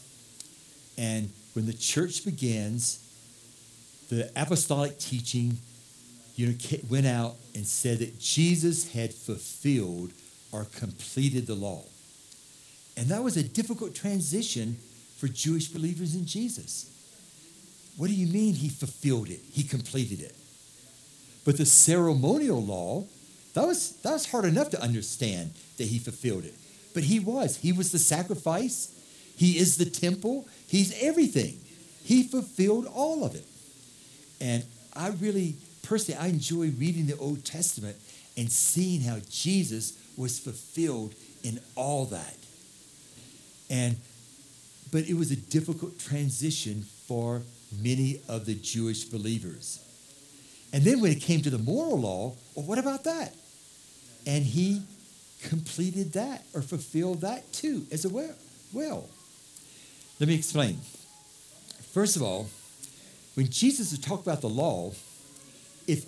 and 0.99 1.31
when 1.55 1.67
the 1.67 1.73
church 1.73 2.25
begins, 2.25 2.99
the 4.11 4.31
apostolic 4.37 4.99
teaching 4.99 5.59
you 6.37 6.49
know, 6.49 6.55
went 6.89 7.07
out 7.07 7.37
and 7.55 7.67
said 7.67 7.99
that 7.99 8.19
Jesus 8.19 8.93
had 8.93 9.13
fulfilled 9.13 10.13
or 10.53 10.67
completed 10.77 11.47
the 11.47 11.55
law. 11.55 11.83
And 12.97 13.07
that 13.09 13.23
was 13.23 13.37
a 13.37 13.43
difficult 13.43 13.95
transition 13.95 14.77
for 15.17 15.29
Jewish 15.29 15.69
believers 15.69 16.15
in 16.15 16.27
Jesus. 16.27 16.91
What 17.97 18.09
do 18.09 18.15
you 18.15 18.27
mean 18.27 18.55
he 18.55 18.69
fulfilled 18.69 19.29
it? 19.29 19.41
He 19.53 19.63
completed 19.63 20.21
it. 20.21 20.35
But 21.45 21.59
the 21.59 21.67
ceremonial 21.67 22.63
law, 22.63 23.05
that 23.55 23.67
was, 23.67 23.93
that 24.03 24.13
was 24.13 24.31
hard 24.31 24.45
enough 24.45 24.71
to 24.71 24.83
understand 24.83 25.53
that 25.77 25.85
he 25.85 25.99
fulfilled 25.99 26.45
it. 26.45 26.55
But 26.95 27.05
he 27.05 27.21
was. 27.21 27.57
He 27.57 27.73
was 27.73 27.93
the 27.93 27.99
sacrifice. 27.99 28.99
He 29.37 29.59
is 29.59 29.77
the 29.77 29.87
temple. 29.87 30.47
He's 30.69 30.95
everything. 31.03 31.59
He 32.05 32.23
fulfilled 32.23 32.87
all 32.93 33.25
of 33.25 33.35
it. 33.35 33.47
And 34.41 34.65
I 34.95 35.09
really, 35.09 35.57
personally, 35.83 36.21
I 36.21 36.27
enjoy 36.29 36.71
reading 36.71 37.07
the 37.07 37.17
Old 37.19 37.45
Testament 37.45 37.97
and 38.37 38.51
seeing 38.51 39.03
how 39.03 39.19
Jesus 39.31 39.99
was 40.17 40.39
fulfilled 40.39 41.15
in 41.43 41.61
all 41.77 42.07
that. 42.07 42.37
And 43.73 43.97
but 44.93 45.09
it 45.09 45.15
was 45.15 45.31
a 45.31 45.37
difficult 45.37 45.99
transition 45.99 46.83
for 47.09 47.43
many 47.81 48.21
of 48.29 48.45
the 48.45 48.55
Jewish 48.55 49.05
believers. 49.05 49.81
And 50.73 50.85
then 50.85 51.01
when 51.01 51.11
it 51.13 51.21
came 51.21 51.41
to 51.43 51.51
the 51.51 51.59
moral 51.59 51.99
law, 51.99 52.35
well, 52.55 52.67
what 52.67 52.79
about 52.79 53.05
that? 53.05 53.35
And 54.27 54.45
he 54.45 54.83
completed 55.43 56.13
that 56.13 56.45
or 56.55 56.61
fulfilled 56.61 57.23
that 57.23 57.51
too 57.53 57.87
as 57.91 58.07
well. 58.07 58.35
Well, 58.73 59.09
let 60.21 60.29
me 60.29 60.35
explain. 60.35 60.79
First 61.93 62.17
of 62.17 62.23
all, 62.23 62.49
when 63.35 63.49
Jesus 63.49 63.93
would 63.93 64.03
talk 64.03 64.21
about 64.21 64.43
the 64.43 64.49
law, 64.49 64.93
if 65.87 66.05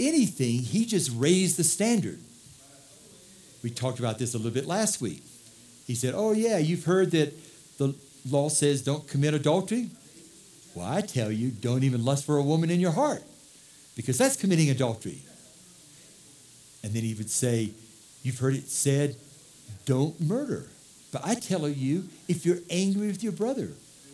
anything, 0.00 0.60
he 0.60 0.86
just 0.86 1.10
raised 1.14 1.58
the 1.58 1.64
standard. 1.64 2.18
We 3.62 3.70
talked 3.70 3.98
about 3.98 4.18
this 4.18 4.34
a 4.34 4.38
little 4.38 4.52
bit 4.52 4.66
last 4.66 5.00
week. 5.00 5.22
He 5.86 5.94
said, 5.94 6.14
Oh, 6.16 6.32
yeah, 6.32 6.58
you've 6.58 6.84
heard 6.84 7.10
that 7.12 7.32
the 7.78 7.94
law 8.28 8.48
says 8.48 8.82
don't 8.82 9.06
commit 9.06 9.34
adultery. 9.34 9.90
Well, 10.74 10.86
I 10.86 11.02
tell 11.02 11.30
you, 11.30 11.50
don't 11.50 11.84
even 11.84 12.04
lust 12.04 12.24
for 12.24 12.36
a 12.36 12.42
woman 12.42 12.70
in 12.70 12.80
your 12.80 12.92
heart 12.92 13.22
because 13.96 14.18
that's 14.18 14.36
committing 14.36 14.70
adultery. 14.70 15.18
And 16.82 16.92
then 16.92 17.02
he 17.02 17.14
would 17.14 17.30
say, 17.30 17.70
You've 18.22 18.38
heard 18.38 18.54
it 18.54 18.68
said, 18.68 19.16
don't 19.84 20.18
murder. 20.20 20.66
But 21.12 21.22
I 21.24 21.34
tell 21.34 21.68
you, 21.68 22.08
if 22.26 22.44
you're 22.44 22.58
angry 22.70 23.06
with 23.06 23.22
your 23.22 23.32
brother, 23.32 23.68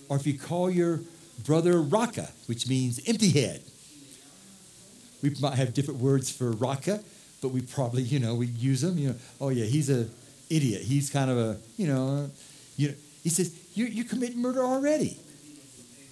or 0.09 0.17
if 0.17 0.27
you 0.27 0.39
call 0.39 0.71
your 0.71 1.01
brother 1.45 1.81
Raca, 1.81 2.29
which 2.47 2.69
means 2.69 3.01
empty 3.07 3.31
head, 3.31 3.63
we 5.23 5.31
might 5.41 5.55
have 5.55 5.75
different 5.75 6.01
words 6.01 6.31
for 6.31 6.51
Raca, 6.51 7.01
but 7.41 7.49
we 7.49 7.63
probably, 7.63 8.03
you 8.03 8.19
know, 8.19 8.35
we 8.35 8.47
use 8.47 8.81
them. 8.81 8.99
You 8.99 9.11
know, 9.11 9.15
oh 9.41 9.49
yeah, 9.51 9.65
he's 9.65 9.89
a 9.89 10.09
idiot. 10.51 10.83
He's 10.83 11.09
kind 11.09 11.31
of 11.31 11.39
a, 11.39 11.57
you 11.77 11.87
know, 11.87 12.31
you 12.77 12.89
know. 12.89 12.95
He 13.23 13.29
says 13.29 13.55
you're, 13.75 13.89
you're 13.89 14.07
committing 14.07 14.41
murder 14.41 14.65
already. 14.65 15.19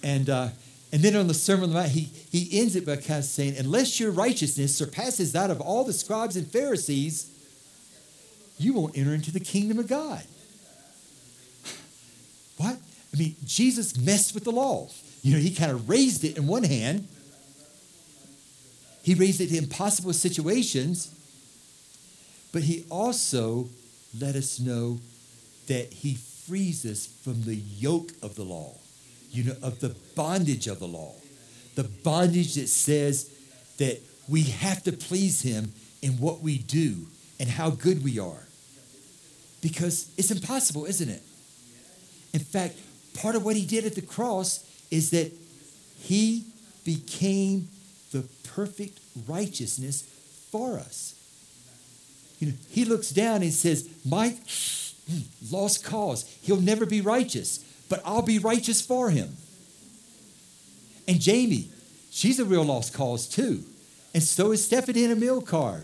And, 0.03 0.29
uh, 0.29 0.49
and 0.91 1.01
then 1.01 1.15
on 1.15 1.27
the 1.27 1.33
Sermon 1.33 1.65
on 1.65 1.69
the 1.69 1.75
Mount, 1.75 1.89
he, 1.89 2.09
he 2.31 2.59
ends 2.59 2.75
it 2.75 2.85
by 2.85 2.95
kind 2.95 3.19
of 3.19 3.25
saying, 3.25 3.55
Unless 3.57 3.99
your 3.99 4.11
righteousness 4.11 4.75
surpasses 4.75 5.33
that 5.33 5.51
of 5.51 5.61
all 5.61 5.83
the 5.83 5.93
scribes 5.93 6.35
and 6.35 6.47
Pharisees, 6.47 7.29
you 8.57 8.73
won't 8.73 8.97
enter 8.97 9.13
into 9.13 9.31
the 9.31 9.39
kingdom 9.39 9.79
of 9.79 9.87
God. 9.87 10.23
What? 12.57 12.77
I 13.13 13.17
mean, 13.17 13.35
Jesus 13.45 13.97
messed 13.97 14.33
with 14.33 14.43
the 14.43 14.51
law. 14.51 14.89
You 15.21 15.33
know, 15.33 15.39
he 15.39 15.53
kind 15.53 15.71
of 15.71 15.89
raised 15.89 16.23
it 16.23 16.37
in 16.37 16.47
one 16.47 16.63
hand, 16.63 17.07
he 19.03 19.15
raised 19.15 19.41
it 19.41 19.47
to 19.47 19.57
impossible 19.57 20.13
situations, 20.13 21.13
but 22.51 22.63
he 22.63 22.85
also 22.89 23.69
let 24.17 24.35
us 24.35 24.59
know 24.59 24.99
that 25.67 25.93
he 25.93 26.15
frees 26.15 26.85
us 26.85 27.05
from 27.05 27.43
the 27.43 27.55
yoke 27.55 28.11
of 28.23 28.35
the 28.35 28.43
law, 28.43 28.73
you 29.31 29.43
know, 29.43 29.55
of 29.61 29.79
the 29.79 29.95
bondage 30.15 30.67
of 30.67 30.79
the 30.79 30.87
law, 30.87 31.13
the 31.75 31.83
bondage 31.83 32.55
that 32.55 32.67
says 32.67 33.29
that 33.77 33.99
we 34.27 34.43
have 34.43 34.83
to 34.83 34.91
please 34.91 35.41
him 35.41 35.71
in 36.01 36.13
what 36.13 36.41
we 36.41 36.57
do 36.57 37.07
and 37.39 37.49
how 37.49 37.69
good 37.69 38.03
we 38.03 38.19
are. 38.19 38.47
Because 39.61 40.11
it's 40.17 40.31
impossible, 40.31 40.85
isn't 40.85 41.09
it? 41.09 41.21
In 42.33 42.39
fact, 42.39 42.75
part 43.13 43.35
of 43.35 43.43
what 43.43 43.55
he 43.55 43.65
did 43.65 43.85
at 43.85 43.95
the 43.95 44.01
cross 44.01 44.65
is 44.89 45.11
that 45.11 45.31
he 45.99 46.45
became 46.85 47.67
the 48.11 48.25
perfect 48.43 48.99
righteousness 49.27 50.03
for 50.51 50.79
us. 50.79 51.13
You 52.39 52.47
know, 52.49 52.53
he 52.69 52.85
looks 52.85 53.09
down 53.09 53.41
and 53.41 53.53
says, 53.53 53.89
Mike, 54.05 54.37
hmm, 55.09 55.19
lost 55.51 55.83
cause. 55.83 56.23
He'll 56.41 56.61
never 56.61 56.85
be 56.85 57.01
righteous, 57.01 57.59
but 57.89 58.01
I'll 58.05 58.21
be 58.21 58.39
righteous 58.39 58.81
for 58.81 59.09
him. 59.09 59.35
And 61.07 61.19
Jamie, 61.19 61.69
she's 62.11 62.39
a 62.39 62.45
real 62.45 62.63
lost 62.63 62.93
cause 62.93 63.27
too. 63.27 63.63
And 64.13 64.23
so 64.23 64.51
is 64.51 64.65
Stephanie 64.65 65.03
and 65.03 65.13
Emil 65.13 65.41
Carr 65.41 65.83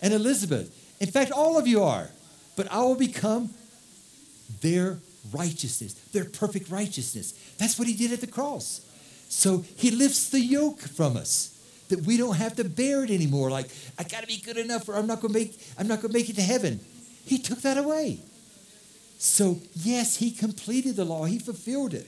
and 0.00 0.14
Elizabeth. 0.14 0.74
In 1.00 1.10
fact, 1.10 1.32
all 1.32 1.58
of 1.58 1.66
you 1.66 1.82
are. 1.82 2.08
But 2.56 2.70
I 2.72 2.80
will 2.80 2.96
become 2.96 3.50
their 4.60 4.98
righteousness, 5.32 5.94
their 6.12 6.24
perfect 6.24 6.70
righteousness. 6.70 7.32
That's 7.58 7.78
what 7.78 7.88
he 7.88 7.94
did 7.94 8.12
at 8.12 8.20
the 8.20 8.26
cross. 8.26 8.80
So 9.28 9.64
he 9.76 9.90
lifts 9.90 10.30
the 10.30 10.40
yoke 10.40 10.80
from 10.80 11.16
us 11.16 11.57
that 11.88 12.02
we 12.02 12.16
don't 12.16 12.36
have 12.36 12.56
to 12.56 12.64
bear 12.64 13.04
it 13.04 13.10
anymore. 13.10 13.50
Like, 13.50 13.68
I 13.98 14.04
gotta 14.04 14.26
be 14.26 14.38
good 14.38 14.58
enough 14.58 14.88
or 14.88 14.94
I'm 14.94 15.06
not 15.06 15.20
gonna 15.20 15.34
make 15.34 15.58
I'm 15.78 15.88
not 15.88 16.02
gonna 16.02 16.14
make 16.14 16.28
it 16.28 16.36
to 16.36 16.42
heaven. 16.42 16.80
He 17.24 17.38
took 17.38 17.60
that 17.62 17.76
away. 17.76 18.20
So 19.18 19.58
yes, 19.74 20.16
he 20.16 20.30
completed 20.30 20.96
the 20.96 21.04
law, 21.04 21.24
he 21.24 21.38
fulfilled 21.38 21.94
it. 21.94 22.06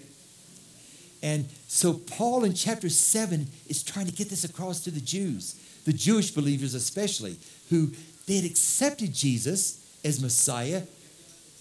And 1.22 1.46
so 1.68 1.94
Paul 1.94 2.44
in 2.44 2.54
chapter 2.54 2.88
7 2.88 3.46
is 3.68 3.82
trying 3.82 4.06
to 4.06 4.12
get 4.12 4.30
this 4.30 4.44
across 4.44 4.80
to 4.84 4.90
the 4.90 5.00
Jews, 5.00 5.54
the 5.84 5.92
Jewish 5.92 6.30
believers 6.30 6.74
especially, 6.74 7.36
who 7.68 7.90
they 8.26 8.36
had 8.36 8.44
accepted 8.44 9.12
Jesus 9.12 9.98
as 10.04 10.22
Messiah, 10.22 10.82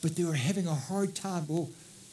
but 0.01 0.15
they 0.15 0.23
were 0.23 0.33
having 0.33 0.67
a 0.67 0.75
hard 0.75 1.13
time. 1.15 1.45
Well, 1.47 1.69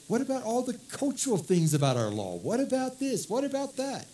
what 0.09 0.21
about 0.21 0.43
all 0.43 0.63
the 0.63 0.79
cultural 0.91 1.37
things 1.37 1.75
about 1.75 1.97
our 1.97 2.11
law? 2.11 2.37
What 2.37 2.61
about 2.61 2.99
this? 2.99 3.29
What 3.29 3.45
about 3.45 3.77
that? 3.77 4.07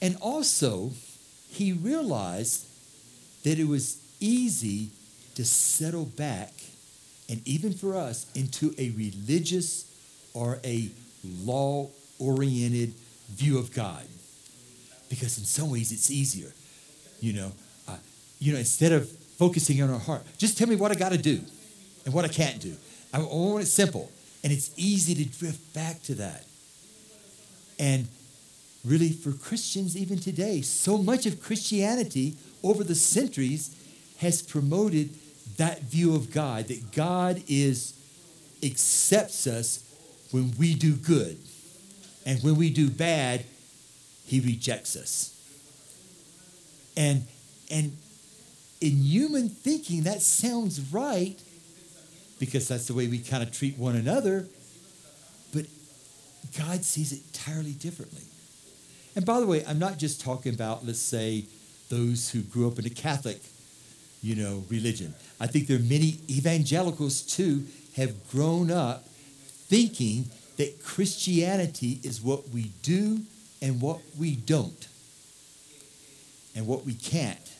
And 0.00 0.16
also, 0.20 0.92
he 1.50 1.72
realized 1.72 2.66
that 3.44 3.58
it 3.58 3.66
was 3.66 3.98
easy 4.20 4.90
to 5.34 5.44
settle 5.44 6.04
back, 6.04 6.52
and 7.28 7.46
even 7.46 7.72
for 7.72 7.96
us, 7.96 8.26
into 8.34 8.74
a 8.78 8.90
religious 8.90 9.84
or 10.34 10.58
a 10.64 10.88
law 11.42 11.88
oriented 12.18 12.92
view 13.30 13.58
of 13.58 13.72
God. 13.72 14.04
Because 15.08 15.38
in 15.38 15.44
some 15.44 15.70
ways 15.70 15.92
it's 15.92 16.10
easier. 16.10 16.52
You 17.20 17.32
know, 17.32 17.52
uh, 17.88 17.96
you 18.38 18.52
know, 18.52 18.58
instead 18.58 18.92
of 18.92 19.08
focusing 19.10 19.82
on 19.82 19.90
our 19.90 19.98
heart, 19.98 20.22
just 20.36 20.58
tell 20.58 20.68
me 20.68 20.76
what 20.76 20.90
I 20.90 20.94
got 20.94 21.12
to 21.12 21.18
do 21.18 21.40
and 22.04 22.14
what 22.14 22.24
I 22.24 22.28
can't 22.28 22.60
do. 22.60 22.74
I 23.12 23.20
want 23.20 23.62
it 23.62 23.66
simple. 23.66 24.10
And 24.44 24.52
it's 24.52 24.70
easy 24.76 25.14
to 25.14 25.24
drift 25.38 25.74
back 25.74 26.02
to 26.04 26.14
that. 26.16 26.44
And 27.78 28.06
really, 28.84 29.10
for 29.10 29.32
Christians 29.32 29.96
even 29.96 30.18
today, 30.18 30.62
so 30.62 30.98
much 30.98 31.26
of 31.26 31.42
Christianity 31.42 32.36
over 32.62 32.84
the 32.84 32.94
centuries 32.94 33.74
has 34.18 34.42
promoted 34.42 35.14
that 35.56 35.82
view 35.82 36.14
of 36.14 36.30
God, 36.32 36.68
that 36.68 36.92
God 36.92 37.42
is 37.48 37.94
accepts 38.62 39.46
us 39.46 39.84
when 40.30 40.52
we 40.58 40.74
do 40.74 40.94
good. 40.94 41.38
And 42.26 42.42
when 42.42 42.56
we 42.56 42.70
do 42.70 42.90
bad, 42.90 43.44
he 44.26 44.40
rejects 44.40 44.96
us. 44.96 45.34
And 46.96 47.26
and 47.70 47.96
in 48.80 48.96
human 48.96 49.48
thinking, 49.48 50.04
that 50.04 50.22
sounds 50.22 50.80
right 50.92 51.40
because 52.38 52.68
that's 52.68 52.86
the 52.86 52.94
way 52.94 53.08
we 53.08 53.18
kind 53.18 53.42
of 53.42 53.50
treat 53.50 53.76
one 53.76 53.96
another. 53.96 54.46
But 55.52 55.66
God 56.56 56.84
sees 56.84 57.12
it 57.12 57.20
entirely 57.26 57.72
differently. 57.72 58.27
And 59.18 59.26
by 59.26 59.40
the 59.40 59.48
way, 59.48 59.64
I'm 59.66 59.80
not 59.80 59.98
just 59.98 60.20
talking 60.20 60.54
about, 60.54 60.86
let's 60.86 61.00
say, 61.00 61.46
those 61.88 62.30
who 62.30 62.40
grew 62.40 62.68
up 62.68 62.78
in 62.78 62.86
a 62.86 62.90
Catholic, 62.90 63.40
you 64.22 64.36
know, 64.36 64.62
religion. 64.68 65.12
I 65.40 65.48
think 65.48 65.66
there 65.66 65.76
are 65.76 65.80
many 65.80 66.20
evangelicals 66.30 67.22
too 67.22 67.64
have 67.96 68.30
grown 68.30 68.70
up 68.70 69.08
thinking 69.08 70.26
that 70.56 70.84
Christianity 70.84 71.98
is 72.04 72.22
what 72.22 72.50
we 72.50 72.70
do 72.84 73.22
and 73.60 73.80
what 73.80 73.98
we 74.16 74.36
don't, 74.36 74.86
and 76.54 76.68
what 76.68 76.86
we 76.86 76.94
can't. 76.94 77.52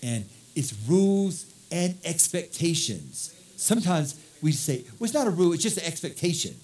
And 0.00 0.26
it's 0.54 0.72
rules 0.86 1.46
and 1.72 1.98
expectations. 2.04 3.34
Sometimes 3.56 4.14
we 4.40 4.52
say, 4.52 4.84
well, 5.00 5.06
it's 5.06 5.14
not 5.14 5.26
a 5.26 5.30
rule, 5.30 5.54
it's 5.54 5.62
just 5.64 5.78
an 5.78 5.86
expectation. 5.86 6.54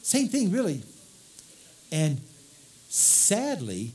Same 0.00 0.28
thing, 0.28 0.52
really. 0.52 0.84
And 1.92 2.18
sadly, 2.88 3.92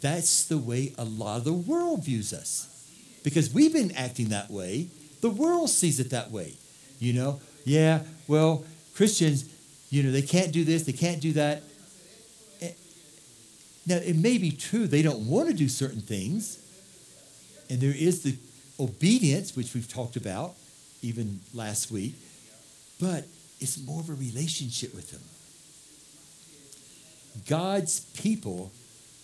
that's 0.00 0.44
the 0.44 0.58
way 0.58 0.92
a 0.98 1.04
lot 1.04 1.38
of 1.38 1.44
the 1.44 1.52
world 1.52 2.04
views 2.04 2.32
us. 2.32 2.72
Because 3.22 3.52
we've 3.52 3.72
been 3.72 3.92
acting 3.92 4.28
that 4.28 4.50
way, 4.50 4.88
the 5.20 5.30
world 5.30 5.70
sees 5.70 5.98
it 5.98 6.10
that 6.10 6.30
way. 6.30 6.54
You 6.98 7.12
know, 7.12 7.40
yeah, 7.64 8.02
well, 8.28 8.64
Christians, 8.94 9.48
you 9.90 10.02
know, 10.02 10.12
they 10.12 10.22
can't 10.22 10.52
do 10.52 10.64
this, 10.64 10.84
they 10.84 10.92
can't 10.92 11.20
do 11.20 11.32
that. 11.32 11.62
Eh, 12.62 12.70
now, 13.86 13.96
it 13.96 14.16
may 14.16 14.38
be 14.38 14.50
true 14.50 14.86
they 14.86 15.02
don't 15.02 15.26
want 15.26 15.48
to 15.48 15.54
do 15.54 15.68
certain 15.68 16.00
things, 16.00 16.58
and 17.68 17.80
there 17.80 17.94
is 17.94 18.22
the 18.22 18.36
obedience, 18.78 19.56
which 19.56 19.74
we've 19.74 19.92
talked 19.92 20.16
about 20.16 20.54
even 21.02 21.40
last 21.52 21.90
week, 21.90 22.14
but 23.00 23.24
it's 23.60 23.78
more 23.84 24.00
of 24.00 24.08
a 24.08 24.14
relationship 24.14 24.94
with 24.94 25.10
Him. 25.10 25.20
God's 27.48 28.00
people 28.00 28.72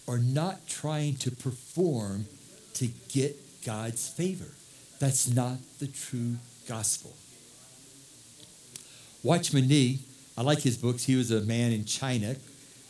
are 0.09 0.19
not 0.19 0.67
trying 0.67 1.17
to 1.17 1.31
perform 1.31 2.27
to 2.75 2.89
get 3.09 3.37
God's 3.65 4.09
favor. 4.09 4.51
That's 4.99 5.29
not 5.29 5.59
the 5.79 5.87
true 5.87 6.37
gospel. 6.69 7.13
Watchman 9.23 9.69
Nee, 9.69 10.01
I 10.37 10.43
like 10.43 10.61
his 10.61 10.77
books. 10.77 11.05
He 11.05 11.17
was 11.17 11.31
a 11.31 11.41
man 11.43 11.73
in 11.73 11.85
China, 11.85 12.37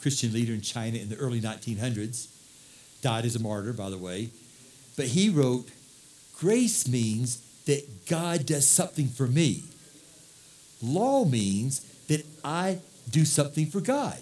Christian 0.00 0.32
leader 0.32 0.52
in 0.52 0.62
China 0.62 0.98
in 0.98 1.08
the 1.08 1.16
early 1.16 1.40
1900s. 1.40 2.28
Died 3.02 3.24
as 3.24 3.36
a 3.36 3.40
martyr, 3.40 3.72
by 3.72 3.90
the 3.90 3.98
way. 3.98 4.30
But 4.96 5.06
he 5.06 5.28
wrote, 5.28 5.68
Grace 6.38 6.88
means 6.88 7.42
that 7.66 8.06
God 8.06 8.46
does 8.46 8.66
something 8.66 9.08
for 9.08 9.26
me. 9.26 9.64
Law 10.82 11.24
means 11.24 11.80
that 12.08 12.24
I 12.44 12.78
do 13.10 13.24
something 13.24 13.66
for 13.66 13.80
God. 13.80 14.18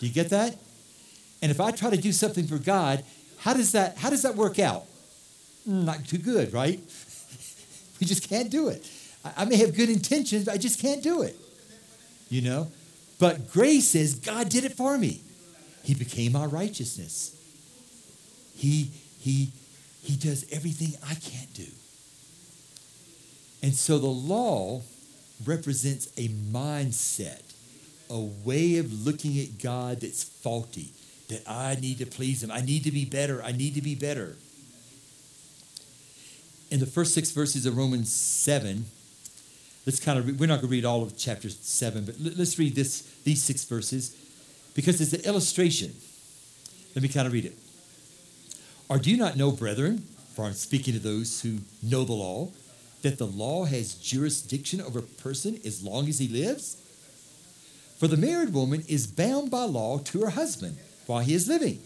Do 0.00 0.06
you 0.06 0.12
get 0.12 0.30
that? 0.30 0.56
And 1.42 1.50
if 1.50 1.60
I 1.60 1.70
try 1.70 1.90
to 1.90 1.96
do 1.96 2.10
something 2.12 2.46
for 2.46 2.58
God, 2.58 3.04
how 3.38 3.54
does 3.54 3.72
that 3.72 3.98
how 3.98 4.10
does 4.10 4.22
that 4.22 4.34
work 4.34 4.58
out? 4.58 4.84
Hmm, 5.64 5.84
not 5.84 6.06
too 6.06 6.18
good, 6.18 6.52
right? 6.52 6.80
we 8.00 8.06
just 8.06 8.28
can't 8.28 8.50
do 8.50 8.68
it. 8.68 8.90
I, 9.24 9.42
I 9.42 9.44
may 9.44 9.56
have 9.56 9.76
good 9.76 9.88
intentions, 9.88 10.46
but 10.46 10.54
I 10.54 10.58
just 10.58 10.80
can't 10.80 11.02
do 11.02 11.22
it. 11.22 11.36
You 12.28 12.42
know? 12.42 12.72
But 13.18 13.52
grace 13.52 13.88
says 13.88 14.14
God 14.14 14.48
did 14.48 14.64
it 14.64 14.72
for 14.72 14.96
me. 14.96 15.20
He 15.82 15.94
became 15.94 16.34
our 16.34 16.48
righteousness. 16.48 17.36
He 18.56 18.90
he 19.18 19.52
he 20.02 20.16
does 20.16 20.46
everything 20.50 20.94
I 21.06 21.14
can't 21.14 21.52
do. 21.54 21.66
And 23.62 23.74
so 23.74 23.98
the 23.98 24.06
law 24.06 24.80
represents 25.44 26.06
a 26.16 26.28
mindset 26.28 27.49
a 28.10 28.18
way 28.18 28.78
of 28.78 29.06
looking 29.06 29.38
at 29.38 29.62
God 29.62 30.00
that's 30.00 30.24
faulty, 30.24 30.90
that 31.28 31.42
I 31.48 31.76
need 31.80 31.98
to 31.98 32.06
please 32.06 32.42
Him. 32.42 32.50
I 32.50 32.60
need 32.60 32.84
to 32.84 32.90
be 32.90 33.04
better. 33.04 33.42
I 33.42 33.52
need 33.52 33.74
to 33.74 33.82
be 33.82 33.94
better. 33.94 34.36
In 36.70 36.80
the 36.80 36.86
first 36.86 37.14
six 37.14 37.30
verses 37.30 37.66
of 37.66 37.76
Romans 37.76 38.12
7, 38.12 38.84
let's 39.86 39.98
kind 39.98 40.18
of, 40.18 40.38
we're 40.38 40.46
not 40.46 40.56
going 40.56 40.68
to 40.68 40.76
read 40.76 40.84
all 40.84 41.02
of 41.02 41.16
chapter 41.16 41.48
7, 41.48 42.04
but 42.04 42.14
let's 42.18 42.58
read 42.58 42.74
this, 42.74 43.02
these 43.24 43.42
six 43.42 43.64
verses 43.64 44.16
because 44.74 45.00
it's 45.00 45.12
an 45.12 45.22
illustration. 45.22 45.92
Let 46.94 47.02
me 47.02 47.08
kind 47.08 47.26
of 47.26 47.32
read 47.32 47.44
it. 47.44 47.56
Or 48.88 48.98
do 48.98 49.10
you 49.10 49.16
not 49.16 49.36
know, 49.36 49.52
brethren, 49.52 49.98
for 50.34 50.44
I'm 50.44 50.52
speaking 50.52 50.94
to 50.94 51.00
those 51.00 51.42
who 51.42 51.58
know 51.82 52.04
the 52.04 52.12
law, 52.12 52.48
that 53.02 53.18
the 53.18 53.26
law 53.26 53.64
has 53.64 53.94
jurisdiction 53.94 54.80
over 54.80 54.98
a 54.98 55.02
person 55.02 55.58
as 55.64 55.82
long 55.82 56.08
as 56.08 56.18
he 56.18 56.28
lives? 56.28 56.79
For 58.00 58.08
the 58.08 58.16
married 58.16 58.54
woman 58.54 58.82
is 58.88 59.06
bound 59.06 59.50
by 59.50 59.64
law 59.64 59.98
to 59.98 60.22
her 60.22 60.30
husband 60.30 60.78
while 61.04 61.20
he 61.20 61.34
is 61.34 61.46
living. 61.46 61.80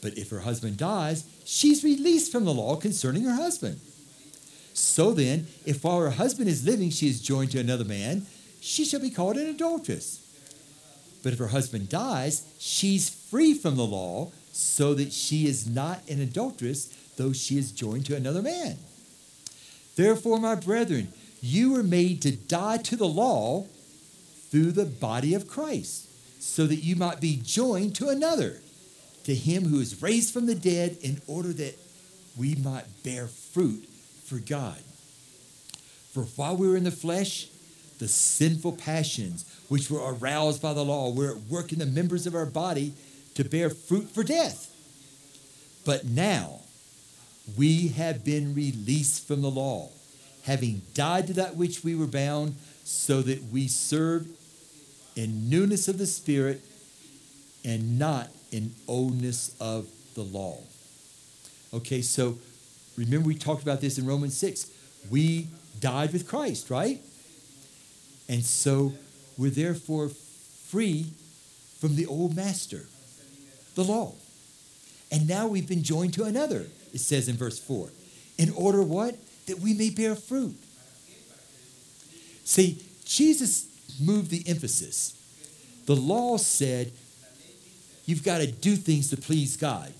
But 0.00 0.18
if 0.18 0.30
her 0.30 0.40
husband 0.40 0.78
dies, 0.78 1.24
she's 1.44 1.84
released 1.84 2.32
from 2.32 2.44
the 2.44 2.52
law 2.52 2.74
concerning 2.74 3.22
her 3.22 3.36
husband. 3.36 3.78
So 4.74 5.12
then, 5.12 5.46
if 5.64 5.84
while 5.84 6.00
her 6.00 6.10
husband 6.10 6.48
is 6.48 6.66
living 6.66 6.90
she 6.90 7.08
is 7.08 7.22
joined 7.22 7.52
to 7.52 7.60
another 7.60 7.84
man, 7.84 8.26
she 8.60 8.84
shall 8.84 8.98
be 8.98 9.10
called 9.10 9.36
an 9.36 9.46
adulteress. 9.46 10.18
But 11.22 11.34
if 11.34 11.38
her 11.38 11.48
husband 11.48 11.88
dies, 11.88 12.44
she's 12.58 13.08
free 13.08 13.54
from 13.54 13.76
the 13.76 13.86
law, 13.86 14.32
so 14.52 14.92
that 14.94 15.12
she 15.12 15.46
is 15.46 15.68
not 15.68 16.00
an 16.08 16.20
adulteress, 16.20 16.86
though 17.16 17.32
she 17.32 17.58
is 17.58 17.70
joined 17.70 18.06
to 18.06 18.16
another 18.16 18.42
man. 18.42 18.76
Therefore, 19.94 20.40
my 20.40 20.56
brethren, 20.56 21.12
you 21.40 21.74
were 21.74 21.84
made 21.84 22.22
to 22.22 22.32
die 22.32 22.78
to 22.78 22.96
the 22.96 23.06
law 23.06 23.68
through 24.52 24.70
the 24.70 24.84
body 24.84 25.32
of 25.32 25.48
Christ, 25.48 26.10
so 26.38 26.66
that 26.66 26.84
you 26.84 26.94
might 26.94 27.22
be 27.22 27.40
joined 27.42 27.94
to 27.94 28.10
another, 28.10 28.60
to 29.24 29.34
him 29.34 29.64
who 29.64 29.80
is 29.80 30.02
raised 30.02 30.34
from 30.34 30.44
the 30.44 30.54
dead, 30.54 30.98
in 31.00 31.22
order 31.26 31.54
that 31.54 31.74
we 32.36 32.54
might 32.56 32.84
bear 33.02 33.28
fruit 33.28 33.88
for 34.26 34.36
God. 34.36 34.76
For 36.12 36.24
while 36.36 36.54
we 36.54 36.68
were 36.68 36.76
in 36.76 36.84
the 36.84 36.90
flesh, 36.90 37.48
the 37.98 38.08
sinful 38.08 38.72
passions 38.72 39.46
which 39.68 39.90
were 39.90 40.12
aroused 40.14 40.60
by 40.60 40.74
the 40.74 40.84
law 40.84 41.10
were 41.10 41.30
at 41.30 41.42
work 41.48 41.72
in 41.72 41.78
the 41.78 41.86
members 41.86 42.26
of 42.26 42.34
our 42.34 42.44
body 42.44 42.92
to 43.36 43.44
bear 43.44 43.70
fruit 43.70 44.10
for 44.10 44.22
death. 44.22 44.68
But 45.86 46.04
now 46.04 46.60
we 47.56 47.88
have 47.88 48.22
been 48.22 48.54
released 48.54 49.26
from 49.26 49.40
the 49.40 49.50
law, 49.50 49.88
having 50.42 50.82
died 50.92 51.28
to 51.28 51.32
that 51.34 51.56
which 51.56 51.82
we 51.82 51.94
were 51.94 52.06
bound, 52.06 52.56
so 52.84 53.22
that 53.22 53.44
we 53.44 53.66
serve 53.66 54.26
in 55.16 55.48
newness 55.50 55.88
of 55.88 55.98
the 55.98 56.06
Spirit 56.06 56.60
and 57.64 57.98
not 57.98 58.28
in 58.50 58.74
oldness 58.88 59.54
of 59.60 59.88
the 60.14 60.22
law. 60.22 60.58
Okay, 61.74 62.02
so 62.02 62.38
remember 62.96 63.26
we 63.26 63.34
talked 63.34 63.62
about 63.62 63.80
this 63.80 63.98
in 63.98 64.06
Romans 64.06 64.36
6. 64.36 64.70
We 65.10 65.48
died 65.80 66.12
with 66.12 66.28
Christ, 66.28 66.70
right? 66.70 67.00
And 68.28 68.44
so 68.44 68.92
we're 69.36 69.50
therefore 69.50 70.08
free 70.08 71.06
from 71.78 71.96
the 71.96 72.06
old 72.06 72.36
master, 72.36 72.82
the 73.74 73.84
law. 73.84 74.12
And 75.10 75.28
now 75.28 75.46
we've 75.46 75.68
been 75.68 75.82
joined 75.82 76.14
to 76.14 76.24
another, 76.24 76.66
it 76.92 77.00
says 77.00 77.28
in 77.28 77.36
verse 77.36 77.58
4. 77.58 77.88
In 78.38 78.50
order 78.50 78.82
what? 78.82 79.16
That 79.46 79.58
we 79.58 79.74
may 79.74 79.90
bear 79.90 80.14
fruit. 80.14 80.56
See, 82.44 82.82
Jesus 83.04 83.66
moved 84.00 84.30
the 84.30 84.42
emphasis. 84.46 85.14
The 85.86 85.96
law 85.96 86.36
said 86.36 86.92
you've 88.06 88.24
got 88.24 88.38
to 88.38 88.46
do 88.46 88.76
things 88.76 89.10
to 89.10 89.16
please 89.16 89.56
God. 89.56 89.92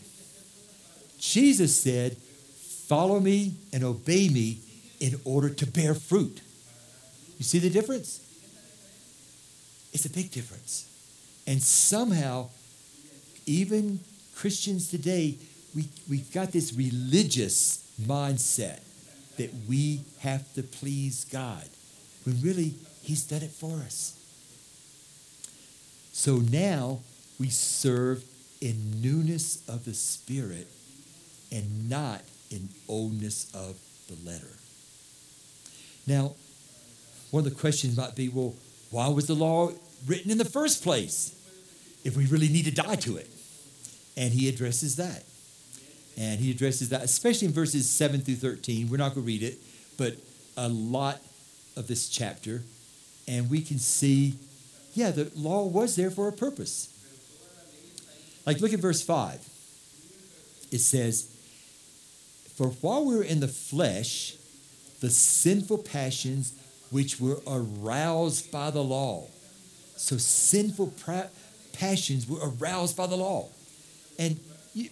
Jesus 1.18 1.74
said, 1.74 2.16
follow 2.16 3.20
me 3.20 3.54
and 3.72 3.84
obey 3.84 4.28
me 4.28 4.58
in 5.00 5.20
order 5.24 5.48
to 5.48 5.66
bear 5.66 5.94
fruit. 5.94 6.40
You 7.38 7.44
see 7.44 7.58
the 7.58 7.70
difference? 7.70 8.20
It's 9.92 10.04
a 10.04 10.10
big 10.10 10.30
difference. 10.30 10.88
And 11.46 11.62
somehow, 11.62 12.48
even 13.46 14.00
Christians 14.34 14.88
today, 14.88 15.36
we, 15.74 15.86
we've 16.08 16.32
got 16.32 16.52
this 16.52 16.72
religious 16.72 17.88
mindset 18.00 18.80
that 19.36 19.50
we 19.68 20.02
have 20.20 20.52
to 20.54 20.62
please 20.62 21.24
God, 21.24 21.64
when 22.24 22.40
really 22.42 22.74
He's 23.02 23.24
done 23.24 23.42
it 23.42 23.50
for 23.50 23.76
us. 23.78 24.18
So 26.12 26.36
now 26.36 27.00
we 27.38 27.48
serve 27.48 28.24
in 28.60 29.00
newness 29.02 29.68
of 29.68 29.84
the 29.84 29.94
Spirit 29.94 30.68
and 31.50 31.90
not 31.90 32.22
in 32.50 32.68
oldness 32.88 33.52
of 33.54 33.76
the 34.08 34.30
letter. 34.30 34.46
Now, 36.06 36.34
one 37.30 37.44
of 37.44 37.50
the 37.50 37.58
questions 37.58 37.96
might 37.96 38.14
be 38.14 38.28
well, 38.28 38.54
why 38.90 39.08
was 39.08 39.26
the 39.26 39.34
law 39.34 39.72
written 40.06 40.30
in 40.30 40.38
the 40.38 40.44
first 40.44 40.82
place 40.82 41.34
if 42.04 42.16
we 42.16 42.26
really 42.26 42.48
need 42.48 42.66
to 42.66 42.70
die 42.70 42.96
to 42.96 43.16
it? 43.16 43.28
And 44.16 44.32
he 44.32 44.48
addresses 44.48 44.96
that. 44.96 45.24
And 46.18 46.38
he 46.38 46.50
addresses 46.50 46.90
that, 46.90 47.02
especially 47.02 47.48
in 47.48 47.54
verses 47.54 47.88
7 47.88 48.20
through 48.20 48.34
13. 48.34 48.90
We're 48.90 48.98
not 48.98 49.14
going 49.14 49.24
to 49.24 49.26
read 49.26 49.42
it, 49.42 49.58
but 49.96 50.16
a 50.56 50.68
lot 50.68 51.20
of 51.74 51.86
this 51.86 52.08
chapter. 52.08 52.62
And 53.28 53.50
we 53.50 53.60
can 53.62 53.78
see, 53.78 54.34
yeah, 54.94 55.10
the 55.10 55.30
law 55.34 55.64
was 55.64 55.96
there 55.96 56.10
for 56.10 56.28
a 56.28 56.32
purpose. 56.32 56.88
Like, 58.44 58.60
look 58.60 58.72
at 58.72 58.80
verse 58.80 59.02
5. 59.02 59.48
It 60.72 60.78
says, 60.78 61.28
For 62.56 62.68
while 62.68 63.04
we 63.04 63.14
were 63.14 63.22
in 63.22 63.40
the 63.40 63.48
flesh, 63.48 64.34
the 65.00 65.10
sinful 65.10 65.78
passions 65.78 66.52
which 66.90 67.20
were 67.20 67.40
aroused 67.46 68.50
by 68.50 68.70
the 68.70 68.82
law. 68.82 69.26
So 69.96 70.16
sinful 70.16 70.88
pra- 71.04 71.30
passions 71.72 72.28
were 72.28 72.38
aroused 72.42 72.96
by 72.96 73.06
the 73.06 73.16
law. 73.16 73.48
And, 74.18 74.38
you, 74.74 74.90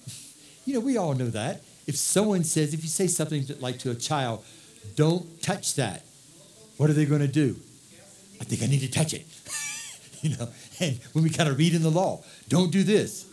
you 0.64 0.74
know, 0.74 0.80
we 0.80 0.96
all 0.96 1.14
know 1.14 1.28
that. 1.28 1.62
If 1.86 1.96
someone 1.96 2.44
says, 2.44 2.72
if 2.72 2.82
you 2.82 2.88
say 2.88 3.06
something 3.06 3.44
like 3.60 3.78
to 3.80 3.90
a 3.90 3.94
child, 3.94 4.44
don't 4.96 5.42
touch 5.42 5.74
that, 5.74 6.04
what 6.76 6.88
are 6.88 6.92
they 6.92 7.04
going 7.04 7.20
to 7.20 7.28
do? 7.28 7.56
I 8.40 8.44
think 8.44 8.62
I 8.62 8.66
need 8.66 8.80
to 8.80 8.90
touch 8.90 9.14
it. 9.14 9.26
you 10.22 10.36
know, 10.36 10.48
and 10.80 10.98
when 11.12 11.24
we 11.24 11.30
kind 11.30 11.48
of 11.48 11.58
read 11.58 11.74
in 11.74 11.82
the 11.82 11.90
law, 11.90 12.22
don't 12.48 12.70
do 12.70 12.82
this. 12.82 13.26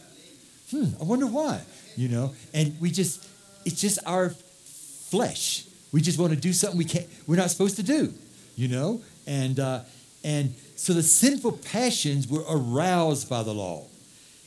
Hmm, 0.72 0.86
I 1.00 1.06
wonder 1.06 1.28
why, 1.28 1.62
you 1.96 2.10
know, 2.10 2.34
and 2.54 2.76
we 2.82 2.92
just, 2.92 3.26
it's 3.66 3.80
just 3.80 4.00
our 4.06 4.30
flesh. 4.30 5.66
We 5.94 6.02
just 6.02 6.20
want 6.20 6.34
to 6.34 6.40
do 6.40 6.52
something 6.52 6.78
we 6.78 6.86
can't, 6.86 7.08
we're 7.26 7.38
not 7.38 7.50
supposed 7.50 7.78
to 7.78 7.84
do 7.84 8.14
you 8.58 8.68
know? 8.68 9.02
And, 9.26 9.58
uh, 9.60 9.82
and 10.24 10.54
so 10.76 10.92
the 10.92 11.04
sinful 11.04 11.54
passions 11.60 12.28
were 12.28 12.44
aroused 12.50 13.30
by 13.30 13.44
the 13.44 13.54
law. 13.54 13.86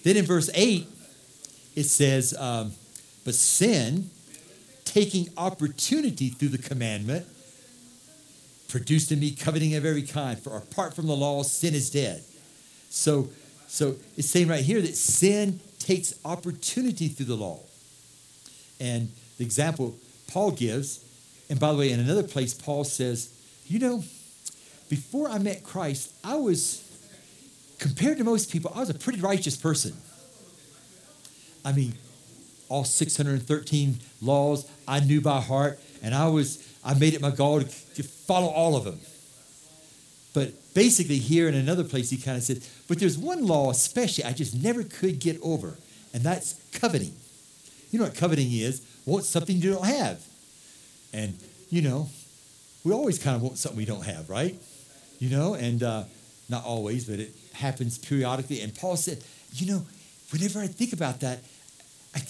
Then 0.02 0.18
in 0.18 0.26
verse 0.26 0.50
8, 0.52 0.86
it 1.76 1.84
says, 1.84 2.34
um, 2.38 2.72
But 3.24 3.34
sin, 3.34 4.10
taking 4.84 5.28
opportunity 5.36 6.28
through 6.28 6.48
the 6.48 6.58
commandment, 6.58 7.26
produced 8.70 9.12
in 9.12 9.20
me 9.20 9.32
coveting 9.32 9.74
of 9.74 9.84
every 9.84 10.02
kind. 10.02 10.38
For 10.38 10.56
apart 10.56 10.94
from 10.94 11.06
the 11.06 11.16
law, 11.16 11.42
sin 11.42 11.74
is 11.74 11.90
dead. 11.90 12.22
So, 12.88 13.28
so 13.68 13.96
it's 14.16 14.28
saying 14.28 14.48
right 14.48 14.64
here 14.64 14.80
that 14.80 14.96
sin 14.96 15.60
takes 15.78 16.14
opportunity 16.24 17.08
through 17.08 17.26
the 17.26 17.36
law. 17.36 17.60
And 18.78 19.10
the 19.38 19.44
example 19.44 19.96
Paul 20.28 20.52
gives, 20.52 21.04
and 21.48 21.58
by 21.58 21.72
the 21.72 21.78
way, 21.78 21.90
in 21.90 22.00
another 22.00 22.22
place, 22.22 22.54
Paul 22.54 22.84
says, 22.84 23.32
you 23.66 23.78
know, 23.78 24.04
before 24.88 25.28
I 25.28 25.38
met 25.38 25.64
Christ, 25.64 26.12
I 26.24 26.36
was, 26.36 26.82
compared 27.78 28.18
to 28.18 28.24
most 28.24 28.50
people, 28.50 28.72
I 28.74 28.80
was 28.80 28.90
a 28.90 28.94
pretty 28.94 29.20
righteous 29.20 29.56
person. 29.56 29.94
I 31.64 31.72
mean, 31.72 31.94
all 32.68 32.84
613 32.84 33.98
laws 34.22 34.68
I 34.86 35.00
knew 35.00 35.20
by 35.20 35.40
heart, 35.40 35.80
and 36.02 36.14
I 36.14 36.28
was, 36.28 36.66
I 36.84 36.94
made 36.94 37.14
it 37.14 37.20
my 37.20 37.30
goal 37.30 37.60
to, 37.60 38.02
follow 38.02 38.48
all 38.48 38.76
of 38.76 38.84
them. 38.84 39.00
But 40.32 40.52
basically, 40.74 41.18
here 41.18 41.48
in 41.48 41.54
another 41.54 41.84
place, 41.84 42.10
he 42.10 42.16
kind 42.16 42.36
of 42.36 42.42
said, 42.42 42.62
but 42.88 42.98
there's 43.00 43.18
one 43.18 43.46
law 43.46 43.70
especially 43.70 44.24
I 44.24 44.32
just 44.32 44.54
never 44.54 44.84
could 44.84 45.18
get 45.18 45.38
over, 45.42 45.76
and 46.14 46.22
that's 46.22 46.54
coveting. 46.72 47.14
You 47.90 47.98
know 47.98 48.04
what 48.06 48.14
coveting 48.14 48.52
is? 48.52 48.82
Want 49.04 49.24
something 49.24 49.56
you 49.56 49.72
don't 49.72 49.84
have. 49.84 50.24
And, 51.12 51.36
you 51.70 51.82
know, 51.82 52.08
we 52.84 52.92
always 52.92 53.18
kind 53.18 53.36
of 53.36 53.42
want 53.42 53.58
something 53.58 53.76
we 53.76 53.84
don't 53.84 54.04
have, 54.04 54.30
right? 54.30 54.54
You 55.18 55.30
know, 55.30 55.54
and 55.54 55.82
uh, 55.82 56.04
not 56.48 56.64
always, 56.64 57.04
but 57.04 57.18
it 57.18 57.34
happens 57.54 57.98
periodically. 57.98 58.60
And 58.60 58.74
Paul 58.74 58.96
said, 58.96 59.22
you 59.54 59.72
know, 59.72 59.82
whenever 60.30 60.60
I 60.60 60.68
think 60.68 60.92
about 60.92 61.20
that, 61.20 61.40
I, 62.14 62.20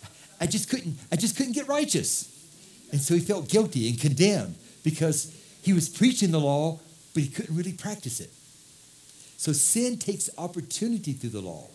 I 0.40 0.46
just 0.46 0.70
couldn't, 0.70 0.96
I 1.10 1.16
just 1.16 1.36
couldn't 1.36 1.52
get 1.52 1.66
righteous. 1.66 2.37
And 2.90 3.00
so 3.00 3.14
he 3.14 3.20
felt 3.20 3.48
guilty 3.48 3.88
and 3.88 4.00
condemned 4.00 4.56
because 4.82 5.34
he 5.62 5.72
was 5.72 5.88
preaching 5.88 6.30
the 6.30 6.40
law, 6.40 6.78
but 7.14 7.22
he 7.22 7.28
couldn't 7.28 7.54
really 7.54 7.72
practice 7.72 8.20
it. 8.20 8.30
So 9.36 9.52
sin 9.52 9.98
takes 9.98 10.30
opportunity 10.38 11.12
through 11.12 11.30
the 11.30 11.40
law. 11.40 11.68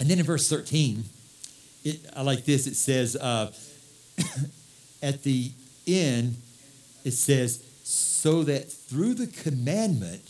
And 0.00 0.08
then 0.08 0.18
in 0.18 0.24
verse 0.24 0.48
13, 0.48 1.04
it, 1.84 2.00
I 2.16 2.22
like 2.22 2.44
this. 2.44 2.66
It 2.66 2.74
says, 2.74 3.16
uh, 3.16 3.52
at 5.02 5.22
the 5.22 5.52
end, 5.86 6.36
it 7.04 7.12
says, 7.12 7.62
so 7.84 8.42
that 8.44 8.70
through 8.70 9.14
the 9.14 9.26
commandment, 9.26 10.22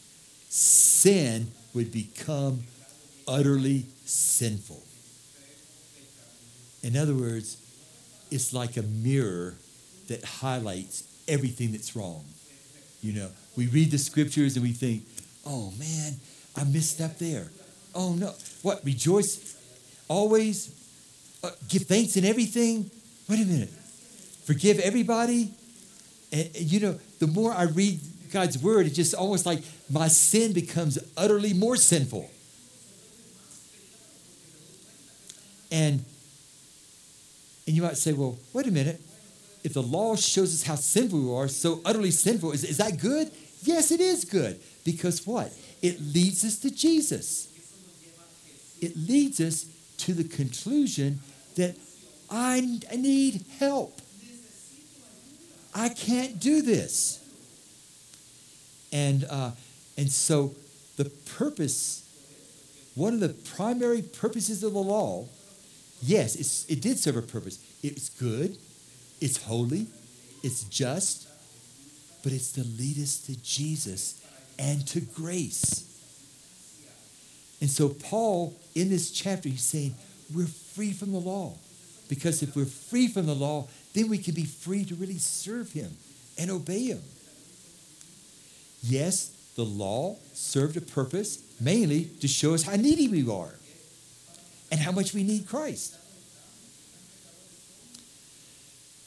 sin 0.48 1.52
would 1.72 1.92
become 1.92 2.64
utterly 3.28 3.86
sinful. 4.04 4.82
In 6.82 6.96
other 6.96 7.14
words, 7.14 7.59
is 8.30 8.54
like 8.54 8.76
a 8.76 8.82
mirror 8.82 9.54
that 10.08 10.24
highlights 10.24 11.04
everything 11.28 11.72
that's 11.72 11.94
wrong. 11.94 12.24
You 13.02 13.12
know, 13.12 13.28
we 13.56 13.66
read 13.66 13.90
the 13.90 13.98
scriptures 13.98 14.56
and 14.56 14.64
we 14.64 14.72
think, 14.72 15.04
oh 15.46 15.72
man, 15.78 16.14
I 16.56 16.64
missed 16.64 17.00
up 17.00 17.18
there. 17.18 17.48
Oh 17.94 18.12
no. 18.12 18.34
What? 18.62 18.84
Rejoice 18.84 19.56
always? 20.08 20.76
Uh, 21.42 21.50
give 21.68 21.82
thanks 21.82 22.16
in 22.16 22.24
everything? 22.24 22.90
Wait 23.28 23.40
a 23.40 23.44
minute. 23.44 23.70
Forgive 24.44 24.78
everybody? 24.80 25.50
And, 26.32 26.50
and, 26.54 26.56
you 26.56 26.80
know, 26.80 26.98
the 27.18 27.26
more 27.26 27.52
I 27.52 27.64
read 27.64 28.00
God's 28.32 28.58
word, 28.58 28.86
it's 28.86 28.96
just 28.96 29.14
almost 29.14 29.46
like 29.46 29.60
my 29.90 30.08
sin 30.08 30.52
becomes 30.52 30.98
utterly 31.16 31.52
more 31.52 31.76
sinful. 31.76 32.30
And 35.72 36.04
and 37.70 37.76
you 37.76 37.82
might 37.84 37.96
say, 37.96 38.12
well, 38.12 38.36
wait 38.52 38.66
a 38.66 38.72
minute. 38.72 39.00
If 39.62 39.74
the 39.74 39.82
law 39.82 40.16
shows 40.16 40.52
us 40.52 40.64
how 40.64 40.74
sinful 40.74 41.20
we 41.20 41.32
are, 41.32 41.46
so 41.46 41.80
utterly 41.84 42.10
sinful, 42.10 42.50
is, 42.50 42.64
is 42.64 42.78
that 42.78 42.98
good? 42.98 43.30
Yes, 43.62 43.92
it 43.92 44.00
is 44.00 44.24
good. 44.24 44.58
Because 44.84 45.24
what? 45.24 45.52
It 45.80 46.00
leads 46.00 46.44
us 46.44 46.58
to 46.62 46.70
Jesus. 46.72 47.46
It 48.80 48.96
leads 48.96 49.40
us 49.40 49.66
to 49.98 50.14
the 50.14 50.24
conclusion 50.24 51.20
that 51.54 51.76
I, 52.28 52.60
need 52.96 53.44
help. 53.60 54.00
I 55.72 55.90
can't 55.90 56.40
do 56.40 56.62
this. 56.62 57.24
And, 58.92 59.24
uh, 59.30 59.52
and 59.96 60.10
so 60.10 60.56
the 60.96 61.04
purpose, 61.04 62.02
one 62.96 63.14
of 63.14 63.20
the 63.20 63.28
primary 63.28 64.02
purposes 64.02 64.64
of 64.64 64.72
the 64.72 64.80
law, 64.80 65.28
yes, 66.02 66.66
it 66.68 66.80
did 66.80 66.98
serve 66.98 67.16
a 67.16 67.22
purpose. 67.22 67.58
It's 67.82 68.08
good, 68.08 68.56
it's 69.20 69.42
holy, 69.42 69.86
it's 70.42 70.64
just, 70.64 71.28
but 72.22 72.32
it's 72.32 72.52
to 72.52 72.62
lead 72.62 72.98
us 72.98 73.18
to 73.26 73.40
Jesus 73.42 74.24
and 74.58 74.86
to 74.88 75.00
grace. 75.00 75.86
And 77.60 77.68
so, 77.68 77.90
Paul, 77.90 78.54
in 78.74 78.88
this 78.88 79.10
chapter, 79.10 79.48
he's 79.48 79.62
saying, 79.62 79.94
we're 80.34 80.46
free 80.46 80.92
from 80.92 81.12
the 81.12 81.18
law. 81.18 81.54
Because 82.08 82.42
if 82.42 82.56
we're 82.56 82.64
free 82.64 83.06
from 83.06 83.26
the 83.26 83.34
law, 83.34 83.68
then 83.94 84.08
we 84.08 84.18
can 84.18 84.34
be 84.34 84.44
free 84.44 84.84
to 84.84 84.94
really 84.94 85.18
serve 85.18 85.72
him 85.72 85.90
and 86.38 86.50
obey 86.50 86.86
him. 86.86 87.02
Yes, 88.82 89.30
the 89.56 89.64
law 89.64 90.16
served 90.32 90.76
a 90.76 90.80
purpose, 90.80 91.42
mainly 91.60 92.04
to 92.20 92.28
show 92.28 92.54
us 92.54 92.62
how 92.62 92.76
needy 92.76 93.08
we 93.08 93.30
are 93.30 93.52
and 94.70 94.80
how 94.80 94.92
much 94.92 95.12
we 95.12 95.22
need 95.22 95.46
Christ. 95.46 95.96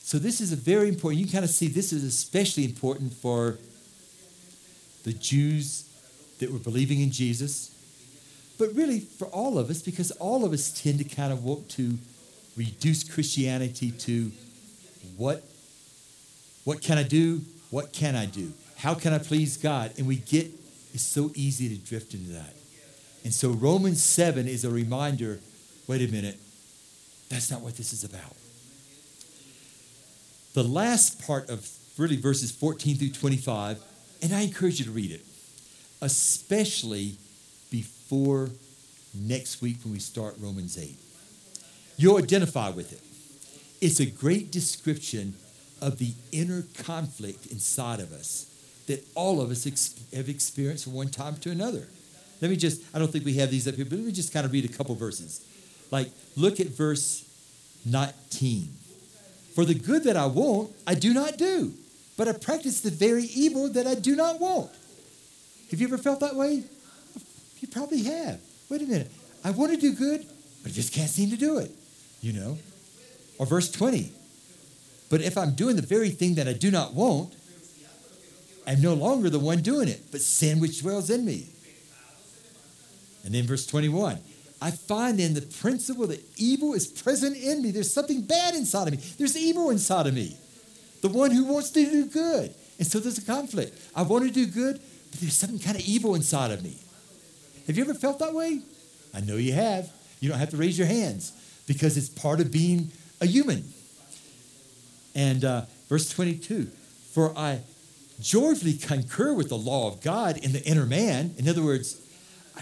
So, 0.02 0.19
this 0.19 0.41
is 0.41 0.52
a 0.52 0.56
very 0.56 0.89
important, 0.89 1.26
you 1.26 1.32
kind 1.32 1.43
of 1.43 1.49
see 1.49 1.67
this 1.67 1.91
is 1.93 2.04
especially 2.04 2.65
important 2.65 3.13
for 3.13 3.58
the 5.06 5.13
Jews 5.13 5.86
that 6.39 6.52
were 6.52 6.60
believing 6.60 7.02
in 7.02 7.12
Jesus, 7.12 7.73
but 8.60 8.73
really 8.76 8.99
for 8.99 9.28
all 9.28 9.58
of 9.58 9.69
us, 9.69 9.82
because 9.82 10.12
all 10.12 10.45
of 10.45 10.54
us 10.54 10.71
tend 10.71 10.99
to 10.99 11.06
kind 11.06 11.34
of 11.34 11.43
want 11.43 11.69
to 11.69 11.97
reduce 12.56 13.04
Christianity 13.04 13.91
to 13.91 14.32
what, 15.17 15.43
what 16.63 16.82
can 16.82 16.97
I 16.97 17.04
do? 17.04 17.41
What 17.69 17.91
can 17.91 18.15
I 18.15 18.26
do? 18.26 18.54
How 18.78 18.93
can 18.93 19.13
I 19.13 19.17
please 19.17 19.58
God? 19.58 19.93
And 19.97 20.08
we 20.08 20.17
get, 20.17 20.47
it's 20.93 21.04
so 21.04 21.32
easy 21.34 21.69
to 21.69 21.76
drift 21.76 22.13
into 22.13 22.32
that. 22.34 22.54
And 23.23 23.34
so 23.34 23.49
Romans 23.49 24.04
7 24.04 24.47
is 24.47 24.65
a 24.65 24.69
reminder 24.69 25.39
wait 25.88 26.08
a 26.08 26.12
minute, 26.12 26.38
that's 27.30 27.52
not 27.52 27.62
what 27.62 27.76
this 27.76 27.93
is 27.93 28.04
about. 28.04 28.36
The 30.54 30.63
last 30.63 31.26
part 31.26 31.50
of 31.50 31.67
really 31.98 32.15
verses 32.15 32.52
14 32.52 32.98
through 32.98 33.10
25, 33.10 33.82
and 34.22 34.34
I 34.34 34.41
encourage 34.41 34.80
you 34.80 34.86
to 34.86 34.91
read 34.91 35.12
it, 35.12 35.22
especially 36.02 37.17
before 37.72 38.50
next 39.13 39.62
week 39.62 39.78
when 39.84 39.93
we 39.93 40.00
start 40.00 40.36
Romans 40.39 40.78
8. 40.78 40.98
You'll 41.98 42.17
identify 42.17 42.69
with 42.69 42.93
it. 42.93 43.02
It's 43.86 44.00
a 44.00 44.06
great 44.06 44.52
description 44.52 45.36
of 45.82 45.98
the 46.00 46.13
inner 46.32 46.63
conflict 46.84 47.48
inside 47.48 48.00
of 48.00 48.13
us 48.13 48.50
that 48.88 49.06
all 49.15 49.41
of 49.41 49.52
us 49.52 49.67
ex- 49.67 49.96
have 50.13 50.30
experienced 50.30 50.86
from 50.86 50.93
one 50.93 51.10
time 51.10 51.36
to 51.38 51.52
another. 51.52 51.88
Let 52.41 52.52
me 52.52 52.58
just, 52.58 52.82
I 52.93 53.00
don't 53.00 53.12
think 53.12 53.26
we 53.26 53.36
have 53.36 53.52
these 53.52 53.67
up 53.67 53.76
here, 53.76 53.86
but 53.86 53.98
let 53.98 54.06
me 54.06 54.12
just 54.12 54.34
kind 54.34 54.46
of 54.46 54.52
read 54.52 54.65
a 54.65 54.74
couple 54.74 54.96
verses. 54.96 55.46
Like, 55.93 56.10
look 56.36 56.60
at 56.60 56.69
verse 56.69 57.23
19. 57.86 58.67
For 59.53 59.63
the 59.63 59.75
good 59.75 60.06
that 60.06 60.17
I 60.17 60.25
want, 60.25 60.71
I 60.88 60.95
do 60.95 61.13
not 61.13 61.38
do, 61.38 61.71
but 62.17 62.27
I 62.27 62.34
practice 62.34 62.82
the 62.82 62.89
very 62.89 63.25
evil 63.25 63.69
that 63.69 63.86
I 63.86 63.93
do 63.93 64.15
not 64.15 64.39
want. 64.39 64.71
Have 65.69 65.79
you 65.79 65.86
ever 65.86 65.99
felt 65.99 66.21
that 66.21 66.34
way? 66.34 66.63
You 67.60 67.67
probably 67.67 68.01
have. 68.06 68.41
Wait 68.71 68.82
a 68.82 68.86
minute. 68.86 69.12
I 69.43 69.51
want 69.51 69.71
to 69.71 69.77
do 69.77 69.93
good, 69.93 70.25
but 70.63 70.71
I 70.71 70.73
just 70.73 70.93
can't 70.93 71.12
seem 71.12 71.29
to 71.29 71.38
do 71.38 71.60
it. 71.60 71.69
You 72.21 72.34
know? 72.34 72.58
Or 73.38 73.45
verse 73.45 73.69
20. 73.69 74.12
But 75.12 75.21
if 75.21 75.38
I'm 75.38 75.53
doing 75.53 75.75
the 75.75 75.84
very 75.84 76.10
thing 76.10 76.34
that 76.36 76.47
I 76.47 76.53
do 76.53 76.71
not 76.71 76.95
want, 76.95 77.36
I'm 78.65 78.82
no 78.82 78.95
longer 78.95 79.29
the 79.29 79.38
one 79.38 79.62
doing 79.62 79.89
it, 79.89 80.12
but 80.12 80.21
sin 80.21 80.60
which 80.60 80.82
dwells 80.82 81.12
in 81.12 81.23
me. 81.23 81.49
And 83.25 83.36
then 83.36 83.45
verse 83.45 83.67
21 83.67 84.17
I 84.63 84.71
find 84.71 85.19
in 85.19 85.34
the 85.34 85.41
principle 85.41 86.08
that 86.08 86.23
evil 86.38 86.73
is 86.73 86.88
present 86.88 87.36
in 87.36 87.62
me. 87.62 87.71
There's 87.71 87.93
something 87.93 88.21
bad 88.21 88.56
inside 88.56 88.88
of 88.88 88.93
me, 88.93 88.99
there's 89.17 89.36
evil 89.36 89.69
inside 89.69 90.08
of 90.08 90.13
me. 90.13 90.38
The 91.02 91.10
one 91.10 91.32
who 91.32 91.43
wants 91.43 91.71
to 91.71 91.84
do 91.84 92.06
good. 92.06 92.56
And 92.80 92.88
so 92.88 92.99
there's 92.99 93.17
a 93.17 93.26
conflict. 93.26 93.78
I 93.93 94.04
want 94.04 94.23
to 94.23 94.32
do 94.32 94.45
good, 94.45 94.80
but 95.12 95.19
there's 95.19 95.36
something 95.36 95.60
kind 95.60 95.76
of 95.76 95.86
evil 95.86 96.15
inside 96.15 96.52
of 96.52 96.63
me. 96.63 96.78
Have 97.67 97.76
you 97.76 97.84
ever 97.84 97.93
felt 97.93 98.19
that 98.19 98.34
way? 98.34 98.62
I 99.13 99.19
know 99.19 99.36
you 99.36 99.52
have. 99.52 99.91
You 100.21 100.30
don't 100.30 100.39
have 100.39 100.52
to 100.52 100.58
raise 100.58 100.78
your 100.78 100.88
hands 100.88 101.34
because 101.67 101.97
it's 101.97 102.08
part 102.08 102.39
of 102.39 102.49
being 102.49 102.89
a 103.19 103.26
human. 103.26 103.65
And 105.13 105.43
uh, 105.43 105.65
verse 105.89 106.10
22 106.10 106.71
For 107.12 107.38
I 107.38 107.60
joyfully 108.21 108.76
concur 108.76 109.34
with 109.34 109.49
the 109.49 109.58
law 109.58 109.89
of 109.89 110.02
God 110.02 110.38
in 110.38 110.54
the 110.54 110.63
inner 110.63 110.86
man. 110.86 111.36
In 111.38 111.49
other 111.49 111.63
words, 111.63 111.99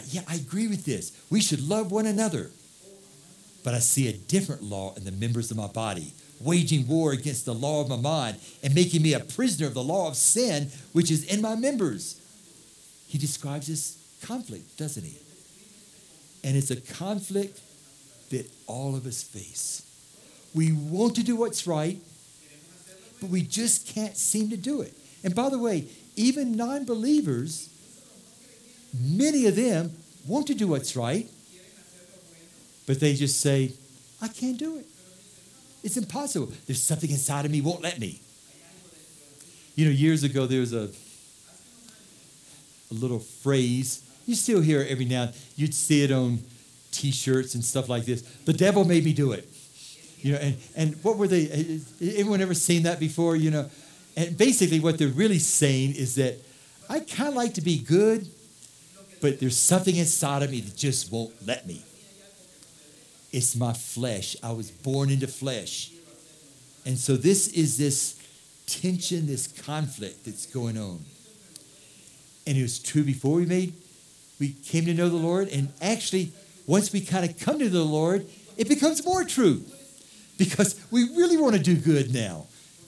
yeah, 0.07 0.21
I 0.27 0.35
agree 0.35 0.67
with 0.67 0.85
this. 0.85 1.11
We 1.29 1.41
should 1.41 1.67
love 1.67 1.91
one 1.91 2.05
another. 2.05 2.49
But 3.63 3.73
I 3.73 3.79
see 3.79 4.07
a 4.07 4.13
different 4.13 4.63
law 4.63 4.93
in 4.95 5.03
the 5.03 5.11
members 5.11 5.51
of 5.51 5.57
my 5.57 5.67
body, 5.67 6.13
waging 6.39 6.87
war 6.87 7.11
against 7.11 7.45
the 7.45 7.53
law 7.53 7.81
of 7.81 7.89
my 7.89 7.97
mind 7.97 8.37
and 8.63 8.73
making 8.73 9.01
me 9.03 9.13
a 9.13 9.19
prisoner 9.19 9.67
of 9.67 9.73
the 9.73 9.83
law 9.83 10.07
of 10.07 10.15
sin, 10.15 10.69
which 10.93 11.11
is 11.11 11.25
in 11.25 11.41
my 11.41 11.55
members. 11.55 12.19
He 13.07 13.17
describes 13.17 13.67
this 13.67 13.97
conflict, 14.23 14.77
doesn't 14.77 15.03
he? 15.03 15.17
And 16.43 16.57
it's 16.57 16.71
a 16.71 16.81
conflict 16.81 17.59
that 18.31 18.49
all 18.65 18.95
of 18.95 19.05
us 19.05 19.21
face. 19.21 19.87
We 20.55 20.71
want 20.71 21.15
to 21.15 21.23
do 21.23 21.35
what's 21.35 21.67
right, 21.67 21.97
but 23.19 23.29
we 23.29 23.41
just 23.41 23.87
can't 23.87 24.17
seem 24.17 24.49
to 24.49 24.57
do 24.57 24.81
it. 24.81 24.93
And 25.23 25.35
by 25.35 25.49
the 25.49 25.59
way, 25.59 25.85
even 26.15 26.55
non 26.55 26.85
believers, 26.85 27.69
many 28.99 29.45
of 29.45 29.55
them 29.55 29.91
want 30.27 30.47
to 30.47 30.53
do 30.53 30.67
what's 30.67 30.95
right, 30.95 31.29
but 32.87 32.99
they 32.99 33.13
just 33.13 33.39
say, 33.39 33.71
I 34.21 34.27
can't 34.27 34.57
do 34.57 34.77
it. 34.77 34.85
It's 35.83 35.97
impossible. 35.97 36.51
There's 36.67 36.81
something 36.81 37.09
inside 37.09 37.45
of 37.45 37.51
me 37.51 37.61
won't 37.61 37.81
let 37.81 37.99
me. 37.99 38.21
You 39.75 39.85
know, 39.85 39.91
years 39.91 40.23
ago 40.23 40.45
there 40.45 40.59
was 40.59 40.73
a 40.73 40.89
a 42.91 42.93
little 42.93 43.19
phrase. 43.19 44.03
You 44.27 44.35
still 44.35 44.61
hear 44.61 44.81
it 44.81 44.91
every 44.91 45.05
now. 45.05 45.23
and 45.23 45.33
You'd 45.55 45.73
see 45.73 46.03
it 46.03 46.11
on 46.11 46.39
T-shirts 46.91 47.55
and 47.55 47.63
stuff 47.63 47.89
like 47.89 48.05
this. 48.05 48.21
The 48.45 48.53
devil 48.53 48.83
made 48.83 49.05
me 49.05 49.13
do 49.13 49.31
it. 49.31 49.47
You 50.19 50.33
know, 50.33 50.37
and, 50.39 50.57
and 50.75 51.03
what 51.03 51.17
were 51.17 51.27
they? 51.27 51.49
Eh, 51.49 51.79
eh, 52.01 52.11
anyone 52.17 52.41
ever 52.41 52.53
seen 52.53 52.83
that 52.83 52.99
before? 52.99 53.35
You 53.35 53.49
know, 53.49 53.69
and 54.15 54.37
basically, 54.37 54.79
what 54.79 54.99
they're 54.99 55.07
really 55.07 55.39
saying 55.39 55.95
is 55.95 56.15
that 56.15 56.35
I 56.89 56.99
kind 56.99 57.29
of 57.29 57.35
like 57.35 57.55
to 57.55 57.61
be 57.61 57.79
good, 57.79 58.27
but 59.21 59.39
there's 59.39 59.57
something 59.57 59.95
inside 59.95 60.43
of 60.43 60.51
me 60.51 60.59
that 60.61 60.75
just 60.75 61.11
won't 61.11 61.33
let 61.45 61.67
me. 61.67 61.83
It's 63.31 63.55
my 63.55 63.73
flesh. 63.73 64.35
I 64.43 64.51
was 64.51 64.71
born 64.71 65.09
into 65.09 65.27
flesh. 65.27 65.91
And 66.85 66.97
so, 66.97 67.15
this 67.15 67.47
is 67.47 67.77
this 67.77 68.19
tension, 68.65 69.27
this 69.27 69.47
conflict 69.47 70.25
that's 70.25 70.45
going 70.45 70.77
on. 70.77 71.05
And 72.47 72.57
it 72.57 72.61
was 72.61 72.79
true 72.79 73.03
before 73.03 73.35
we 73.35 73.45
made, 73.45 73.73
we 74.39 74.53
came 74.65 74.85
to 74.85 74.93
know 74.93 75.07
the 75.07 75.15
Lord. 75.15 75.47
And 75.49 75.71
actually, 75.81 76.31
once 76.65 76.91
we 76.91 77.01
kind 77.01 77.29
of 77.29 77.39
come 77.39 77.59
to 77.59 77.69
the 77.69 77.83
Lord, 77.83 78.25
it 78.57 78.67
becomes 78.67 79.05
more 79.05 79.23
true 79.23 79.63
because 80.37 80.79
we 80.89 81.03
really 81.15 81.37
want 81.37 81.55
to 81.55 81.61
do 81.61 81.75
good 81.75 82.13
now 82.13 82.47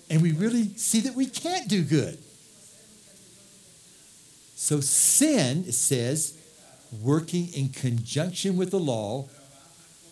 and 0.09 0.21
we 0.21 0.31
really 0.31 0.69
see 0.75 1.01
that 1.01 1.15
we 1.15 1.25
can't 1.25 1.67
do 1.67 1.83
good. 1.83 2.17
So 4.63 4.79
sin, 4.79 5.65
it 5.67 5.73
says, 5.73 6.37
working 7.01 7.49
in 7.53 7.67
conjunction 7.67 8.55
with 8.55 8.71
the 8.71 8.79
law, 8.79 9.27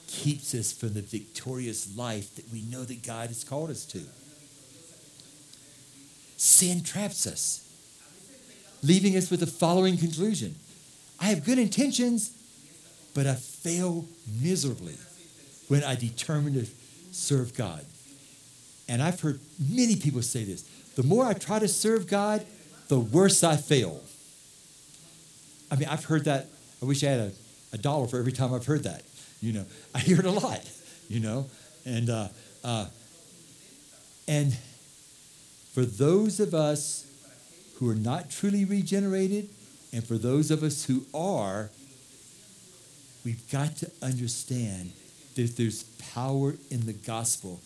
keeps 0.07 0.53
us 0.53 0.73
from 0.73 0.93
the 0.93 1.01
victorious 1.01 1.95
life 1.95 2.35
that 2.35 2.51
we 2.51 2.63
know 2.63 2.83
that 2.83 3.01
God 3.01 3.29
has 3.29 3.45
called 3.45 3.69
us 3.69 3.85
to. 3.85 4.01
Sin 6.35 6.83
traps 6.83 7.25
us, 7.25 7.65
leaving 8.83 9.15
us 9.15 9.31
with 9.31 9.39
the 9.39 9.47
following 9.47 9.97
conclusion 9.97 10.55
I 11.17 11.27
have 11.27 11.45
good 11.45 11.57
intentions, 11.57 12.33
but 13.15 13.25
I 13.25 13.35
fail 13.35 14.05
miserably 14.41 14.97
when 15.69 15.81
I 15.81 15.95
determine 15.95 16.55
to 16.55 16.65
serve 17.13 17.55
God. 17.55 17.85
And 18.89 19.01
I've 19.01 19.21
heard 19.21 19.39
many 19.69 19.95
people 19.95 20.21
say 20.21 20.43
this 20.43 20.63
the 20.97 21.03
more 21.03 21.25
I 21.25 21.35
try 21.35 21.59
to 21.59 21.69
serve 21.69 22.05
God, 22.05 22.45
the 22.89 22.99
worse 22.99 23.45
I 23.45 23.55
fail. 23.55 24.01
I 25.71 25.77
mean, 25.77 25.87
I've 25.87 26.03
heard 26.05 26.25
that. 26.25 26.47
I 26.81 26.85
wish 26.85 27.03
I 27.03 27.07
had 27.07 27.19
a, 27.19 27.31
a 27.73 27.77
dollar 27.77 28.07
for 28.07 28.19
every 28.19 28.33
time 28.33 28.53
I've 28.53 28.65
heard 28.65 28.83
that. 28.83 29.03
You 29.41 29.53
know, 29.53 29.65
I 29.95 29.99
hear 29.99 30.19
it 30.19 30.25
a 30.25 30.31
lot, 30.31 30.69
you 31.09 31.21
know. 31.21 31.49
And, 31.85 32.09
uh, 32.09 32.27
uh, 32.63 32.85
and 34.27 34.55
for 35.73 35.83
those 35.83 36.39
of 36.39 36.53
us 36.53 37.07
who 37.79 37.89
are 37.89 37.95
not 37.95 38.29
truly 38.29 38.65
regenerated, 38.65 39.49
and 39.93 40.03
for 40.03 40.17
those 40.17 40.51
of 40.51 40.61
us 40.63 40.85
who 40.85 41.05
are, 41.13 41.69
we've 43.25 43.49
got 43.49 43.77
to 43.77 43.91
understand 44.01 44.91
that 45.35 45.55
there's 45.57 45.83
power 46.13 46.55
in 46.69 46.85
the 46.85 46.93
gospel 46.93 47.59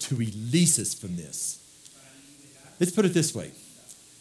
to 0.00 0.14
release 0.14 0.78
us 0.78 0.94
from 0.94 1.16
this. 1.16 1.62
Let's 2.78 2.92
put 2.92 3.06
it 3.06 3.14
this 3.14 3.34
way. 3.34 3.50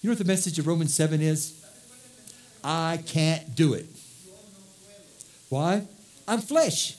You 0.02 0.10
know 0.10 0.12
what 0.12 0.20
the 0.20 0.26
message 0.26 0.58
of 0.60 0.68
Romans 0.68 0.94
7 0.94 1.22
is? 1.22 1.65
I 2.68 2.98
can't 3.06 3.56
do 3.56 3.76
it. 3.76 3.86
Why? 5.50 5.84
I'm 6.28 6.42
flesh. 6.42 6.98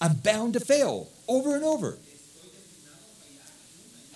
I'm 0.00 0.14
bound 0.14 0.54
to 0.54 0.60
fail 0.60 1.08
over 1.28 1.54
and 1.54 1.62
over. 1.62 1.96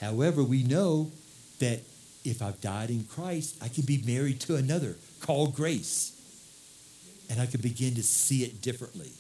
However, 0.01 0.43
we 0.43 0.65
know 0.65 1.13
that 1.61 1.83
if 2.25 2.43
I've 2.43 2.61
died 2.61 2.91
in 2.91 3.05
Christ, 3.05 3.63
I 3.63 3.69
can 3.69 3.85
be 3.85 4.03
married 4.05 4.41
to 4.41 4.57
another 4.57 4.97
called 5.21 5.55
grace. 5.55 6.17
And 7.31 7.41
I 7.41 7.47
can 7.47 7.61
begin 7.61 7.95
to 7.95 8.03
see 8.03 8.43
it 8.43 8.61
differently. 8.61 9.13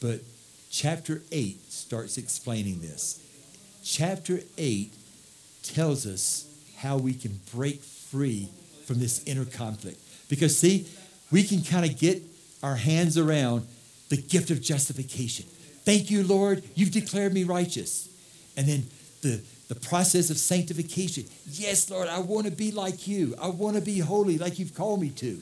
But 0.00 0.20
chapter 0.70 1.22
8 1.32 1.72
starts 1.72 2.18
explaining 2.18 2.82
this. 2.82 3.20
Chapter 3.82 4.42
8 4.56 4.94
tells 5.64 6.06
us 6.06 6.46
how 6.76 6.98
we 6.98 7.14
can 7.14 7.40
break 7.52 7.80
free 7.80 8.50
from 8.88 8.98
this 8.98 9.22
inner 9.24 9.44
conflict. 9.44 10.00
Because, 10.30 10.58
see, 10.58 10.88
we 11.30 11.44
can 11.44 11.62
kind 11.62 11.84
of 11.84 11.98
get 11.98 12.22
our 12.62 12.74
hands 12.74 13.18
around 13.18 13.66
the 14.08 14.16
gift 14.16 14.50
of 14.50 14.62
justification. 14.62 15.44
Thank 15.84 16.10
you, 16.10 16.24
Lord, 16.24 16.64
you've 16.74 16.90
declared 16.90 17.34
me 17.34 17.44
righteous. 17.44 18.08
And 18.56 18.66
then 18.66 18.86
the, 19.20 19.42
the 19.68 19.74
process 19.74 20.30
of 20.30 20.38
sanctification. 20.38 21.24
Yes, 21.50 21.90
Lord, 21.90 22.08
I 22.08 22.18
want 22.20 22.46
to 22.46 22.52
be 22.52 22.72
like 22.72 23.06
you. 23.06 23.34
I 23.40 23.48
want 23.48 23.76
to 23.76 23.82
be 23.82 23.98
holy 23.98 24.38
like 24.38 24.58
you've 24.58 24.74
called 24.74 25.02
me 25.02 25.10
to. 25.10 25.38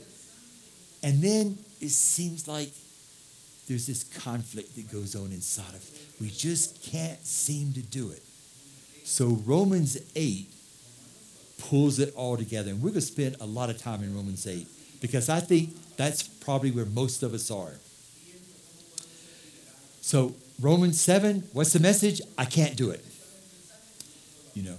And 1.05 1.23
then 1.23 1.57
it 1.81 1.91
seems 1.91 2.49
like 2.49 2.73
there's 3.69 3.87
this 3.87 4.03
conflict 4.03 4.75
that 4.75 4.91
goes 4.91 5.15
on 5.15 5.27
inside 5.27 5.69
of 5.69 5.77
us. 5.77 6.17
We 6.21 6.31
just 6.31 6.83
can't 6.83 7.25
seem 7.25 7.73
to 7.75 7.83
do 7.83 8.11
it. 8.11 8.23
So 9.05 9.39
Romans 9.45 9.97
8 10.17 10.51
pulls 11.59 11.99
it 11.99 12.15
all 12.15 12.37
together. 12.37 12.71
And 12.71 12.83
we're 12.83 12.91
going 12.91 13.01
to 13.01 13.07
spend 13.07 13.37
a 13.41 13.47
lot 13.47 13.71
of 13.71 13.79
time 13.79 14.03
in 14.03 14.15
Romans 14.15 14.47
8 14.47 14.67
because 15.01 15.29
I 15.29 15.41
think 15.41 15.71
that's 15.97 16.23
probably 16.23 16.71
where 16.71 16.85
most 16.85 17.23
of 17.23 17.35
us 17.35 17.51
are. 17.51 17.75
So, 20.01 20.35
Romans 20.61 21.01
7, 21.01 21.45
what's 21.53 21.73
the 21.73 21.81
message? 21.81 22.21
I 22.39 22.45
can't 22.45 22.77
do 22.77 22.91
it. 22.91 23.05
You 24.55 24.63
know, 24.63 24.79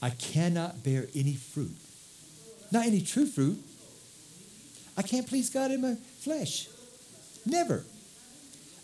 I 0.00 0.10
cannot 0.10 0.84
bear 0.84 1.06
any 1.14 1.34
fruit, 1.34 1.74
not 2.70 2.86
any 2.86 3.00
true 3.00 3.26
fruit. 3.26 3.58
I 4.96 5.02
can't 5.02 5.26
please 5.26 5.50
God 5.50 5.70
in 5.70 5.82
my 5.82 5.96
flesh. 6.20 6.68
Never. 7.44 7.84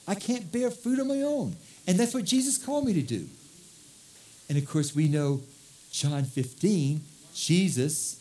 I 0.06 0.14
can't 0.14 0.50
bear 0.52 0.70
fruit 0.70 1.00
on 1.00 1.08
my 1.08 1.22
own. 1.22 1.56
And 1.86 1.98
that's 1.98 2.12
what 2.12 2.24
Jesus 2.24 2.58
called 2.58 2.84
me 2.84 2.92
to 2.94 3.02
do. 3.02 3.26
And 4.48 4.58
of 4.58 4.68
course, 4.68 4.94
we 4.94 5.08
know 5.08 5.40
John 5.92 6.24
15, 6.24 7.02
Jesus 7.34 8.18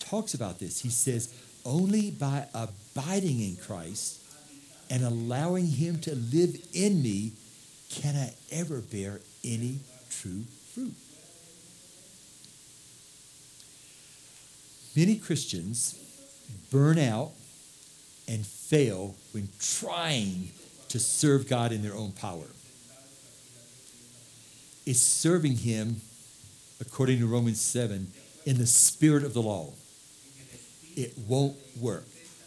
talks 0.00 0.34
about 0.34 0.58
this. 0.58 0.80
He 0.80 0.90
says, 0.90 1.32
Only 1.64 2.10
by 2.10 2.46
abiding 2.52 3.40
in 3.40 3.56
Christ 3.56 4.20
and 4.90 5.04
allowing 5.04 5.66
Him 5.66 6.00
to 6.00 6.14
live 6.14 6.56
in 6.74 7.00
me 7.00 7.32
can 7.88 8.16
I 8.16 8.34
ever 8.50 8.80
bear 8.80 9.20
any 9.44 9.78
true 10.10 10.42
fruit. 10.74 10.94
Many 14.96 15.16
Christians 15.16 15.98
burn 16.70 16.98
out 16.98 17.30
and 18.28 18.44
fail 18.44 19.14
when 19.32 19.48
trying 19.60 20.50
to 20.88 20.98
serve 20.98 21.48
God 21.48 21.72
in 21.72 21.82
their 21.82 21.94
own 21.94 22.12
power. 22.12 22.44
It's 24.84 25.00
serving 25.00 25.58
Him 25.58 26.00
according 26.82 27.20
to 27.20 27.26
Romans 27.26 27.60
7, 27.60 28.12
in 28.44 28.58
the 28.58 28.66
spirit 28.66 29.24
of 29.24 29.34
the 29.34 29.40
law. 29.40 29.70
It 30.96 31.14
won't 31.26 31.56
work. 31.80 32.04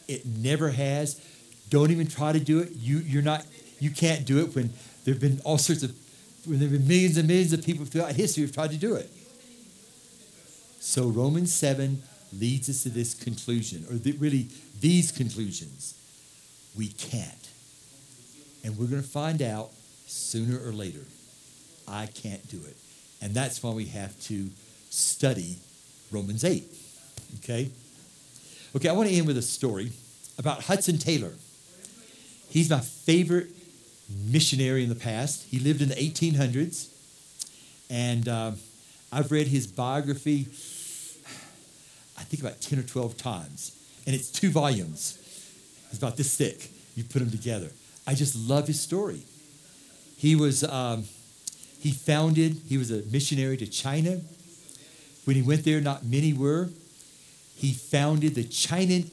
It 0.08 0.26
never 0.26 0.70
has. 0.70 1.20
Don't 1.70 1.90
even 1.90 2.08
try 2.08 2.32
to 2.34 2.40
do 2.40 2.60
it. 2.60 2.70
You, 2.74 2.98
you're 3.00 3.24
not, 3.24 3.46
you 3.80 3.90
can't 3.90 4.26
do 4.26 4.40
it 4.40 4.54
when 4.54 4.72
there 5.04 5.14
have 5.14 5.22
been 5.22 5.42
all 5.44 5.58
sorts 5.58 5.84
of, 5.84 5.96
when 6.46 6.60
there 6.60 6.70
have 6.70 6.78
been 6.78 6.88
millions 6.88 7.18
and 7.18 7.28
millions 7.28 7.54
of 7.54 7.66
people 7.66 7.86
throughout 7.86 8.12
history 8.12 8.42
who 8.42 8.48
have 8.48 8.56
tried 8.56 8.72
to 8.72 8.78
do 8.78 8.96
it. 8.96 9.10
So 10.80 11.08
Romans 11.08 11.54
7 11.54 12.04
leads 12.38 12.70
us 12.70 12.84
to 12.84 12.90
this 12.90 13.14
conclusion, 13.14 13.86
or 13.90 13.96
the, 13.96 14.12
really 14.14 14.48
these 14.80 15.12
conclusions. 15.12 15.96
We 16.78 16.90
can't. 16.90 17.50
And 18.64 18.78
we're 18.78 18.88
going 18.88 19.02
to 19.02 19.08
find 19.08 19.42
out 19.42 19.72
sooner 20.06 20.60
or 20.60 20.74
later. 20.74 21.06
I 21.88 22.08
can't 22.08 22.48
do 22.50 22.58
it. 22.58 22.76
And 23.26 23.34
that's 23.34 23.64
why 23.64 23.72
we 23.72 23.86
have 23.86 24.18
to 24.26 24.52
study 24.92 25.58
Romans 26.12 26.44
8. 26.44 26.64
Okay? 27.40 27.72
Okay, 28.76 28.88
I 28.88 28.92
want 28.92 29.10
to 29.10 29.16
end 29.16 29.26
with 29.26 29.40
a 29.40 29.42
story 29.42 29.90
about 30.38 30.66
Hudson 30.66 31.00
Taylor. 31.00 31.32
He's 32.50 32.70
my 32.70 32.82
favorite 32.82 33.48
missionary 34.28 34.84
in 34.84 34.90
the 34.90 34.96
past. 34.96 35.48
He 35.50 35.58
lived 35.58 35.82
in 35.82 35.90
the 35.90 35.96
1800s, 35.96 36.90
and 37.90 38.30
uh, 38.30 38.52
I've 39.12 39.32
read 39.32 39.48
his 39.48 39.66
biography, 39.66 40.42
I 42.20 42.26
think 42.26 42.44
about 42.44 42.62
10 42.62 42.78
or 42.78 42.84
12 42.84 43.18
times, 43.18 43.76
and 44.06 44.16
it's 44.16 44.30
two 44.30 44.52
volumes. 44.52 45.18
It's 45.90 45.98
about 45.98 46.16
this 46.16 46.38
thick. 46.38 46.70
You 46.96 47.04
put 47.04 47.20
them 47.20 47.32
together. 47.32 47.72
I 48.06 48.14
just 48.14 48.36
love 48.36 48.68
his 48.68 48.80
story. 48.80 49.24
He 50.16 50.36
was 50.36 50.64
um, 50.64 51.06
he 51.86 51.92
founded, 51.92 52.62
he 52.68 52.80
was 52.80 52.90
a 52.90 53.04
missionary 53.12 53.58
to 53.58 53.68
China. 53.68 54.20
When 55.26 55.36
he 55.36 55.44
went 55.44 55.66
there, 55.66 55.80
not 55.80 56.04
many 56.04 56.34
were. 56.34 56.70
He 57.56 57.74
founded 57.74 58.34
the 58.34 58.44
China, 58.44 59.04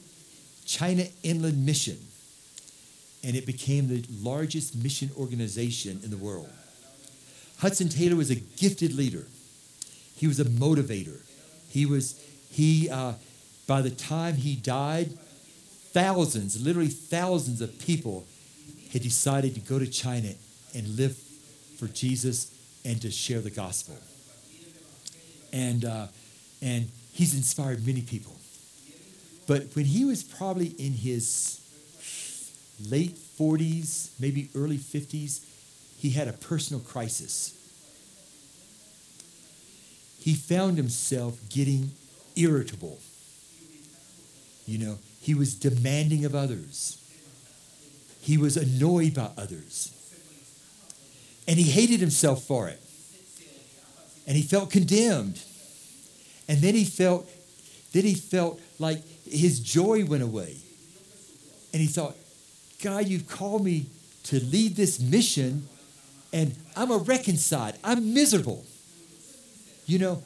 China 0.65 1.03
Inland 1.21 1.63
Mission, 1.67 1.99
and 3.23 3.35
it 3.35 3.45
became 3.45 3.89
the 3.89 4.03
largest 4.23 4.75
mission 4.75 5.11
organization 5.15 5.99
in 6.03 6.09
the 6.09 6.17
world. 6.17 6.49
Hudson 7.59 7.89
Taylor 7.89 8.15
was 8.15 8.31
a 8.31 8.37
gifted 8.37 8.91
leader. 8.95 9.27
He 10.15 10.25
was 10.25 10.39
a 10.39 10.45
motivator. 10.45 11.21
He 11.69 11.85
was, 11.85 12.19
he, 12.49 12.89
uh, 12.89 13.13
by 13.67 13.83
the 13.83 13.91
time 13.91 14.33
he 14.33 14.55
died, 14.55 15.11
thousands, 15.91 16.59
literally 16.59 16.87
thousands 16.87 17.61
of 17.61 17.77
people 17.77 18.25
had 18.93 19.03
decided 19.03 19.53
to 19.53 19.59
go 19.59 19.77
to 19.77 19.85
China 19.85 20.29
and 20.73 20.87
live 20.97 21.15
for 21.77 21.85
Jesus 21.85 22.49
and 22.85 23.01
to 23.01 23.11
share 23.11 23.39
the 23.39 23.49
gospel. 23.49 23.95
And, 25.51 25.85
uh, 25.85 26.07
and 26.61 26.89
he's 27.13 27.35
inspired 27.35 27.85
many 27.85 28.01
people. 28.01 28.35
But 29.47 29.75
when 29.75 29.85
he 29.85 30.05
was 30.05 30.23
probably 30.23 30.67
in 30.67 30.93
his 30.93 31.59
late 32.89 33.15
40s, 33.15 34.09
maybe 34.19 34.49
early 34.55 34.77
50s, 34.77 35.45
he 35.99 36.11
had 36.11 36.27
a 36.27 36.33
personal 36.33 36.81
crisis. 36.81 37.59
He 40.19 40.33
found 40.33 40.77
himself 40.77 41.37
getting 41.49 41.91
irritable. 42.35 42.99
You 44.65 44.77
know, 44.77 44.97
he 45.21 45.33
was 45.33 45.55
demanding 45.55 46.25
of 46.25 46.33
others. 46.35 46.97
He 48.21 48.37
was 48.37 48.55
annoyed 48.55 49.13
by 49.13 49.29
others. 49.37 49.91
And 51.47 51.57
he 51.57 51.63
hated 51.63 51.99
himself 51.99 52.43
for 52.43 52.69
it. 52.69 52.79
And 54.25 54.35
he 54.37 54.43
felt 54.43 54.71
condemned. 54.71 55.41
And 56.47 56.59
then 56.59 56.75
he 56.75 56.85
felt, 56.85 57.29
then 57.91 58.03
he 58.03 58.15
felt 58.15 58.59
like 58.79 59.01
his 59.29 59.59
joy 59.59 60.05
went 60.05 60.23
away. 60.23 60.57
And 61.73 61.81
he 61.81 61.87
thought, 61.87 62.15
God, 62.81 63.07
you've 63.07 63.27
called 63.27 63.63
me 63.63 63.87
to 64.25 64.39
lead 64.39 64.75
this 64.75 64.99
mission, 64.99 65.67
and 66.31 66.55
I'm 66.75 66.91
a 66.91 66.97
reconciled. 66.97 67.75
I'm 67.83 68.13
miserable. 68.13 68.65
You 69.85 69.99
know, 69.99 70.23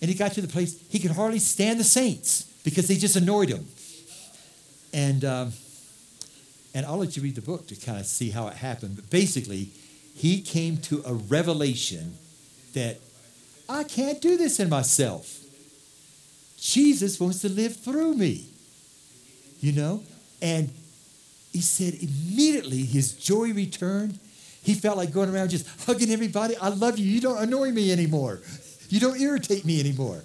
and 0.00 0.10
he 0.10 0.16
got 0.16 0.32
to 0.32 0.40
the 0.40 0.48
place 0.48 0.80
he 0.88 0.98
could 0.98 1.10
hardly 1.10 1.38
stand 1.38 1.78
the 1.78 1.84
saints 1.84 2.44
because 2.64 2.88
they 2.88 2.96
just 2.96 3.16
annoyed 3.16 3.48
him. 3.48 3.66
And 4.92 5.24
um, 5.24 5.52
and 6.74 6.86
I'll 6.86 6.98
let 6.98 7.16
you 7.16 7.22
read 7.22 7.34
the 7.34 7.42
book 7.42 7.66
to 7.68 7.76
kind 7.76 7.98
of 7.98 8.06
see 8.06 8.30
how 8.30 8.48
it 8.48 8.54
happened. 8.54 8.96
But 8.96 9.10
basically, 9.10 9.70
he 10.16 10.40
came 10.40 10.78
to 10.78 11.02
a 11.04 11.12
revelation 11.12 12.16
that 12.72 12.96
I 13.68 13.84
can't 13.84 14.20
do 14.20 14.38
this 14.38 14.58
in 14.58 14.70
myself. 14.70 15.40
Jesus 16.58 17.20
wants 17.20 17.42
to 17.42 17.50
live 17.50 17.76
through 17.76 18.14
me. 18.14 18.46
You 19.60 19.72
know? 19.72 20.02
And 20.40 20.70
he 21.52 21.60
said 21.60 21.94
immediately 21.94 22.82
his 22.82 23.12
joy 23.12 23.52
returned. 23.52 24.18
He 24.62 24.74
felt 24.74 24.96
like 24.96 25.12
going 25.12 25.28
around 25.28 25.50
just 25.50 25.66
hugging 25.86 26.10
everybody. 26.10 26.56
I 26.56 26.68
love 26.68 26.98
you. 26.98 27.04
You 27.04 27.20
don't 27.20 27.38
annoy 27.38 27.70
me 27.70 27.92
anymore. 27.92 28.40
You 28.88 29.00
don't 29.00 29.20
irritate 29.20 29.64
me 29.66 29.80
anymore. 29.80 30.24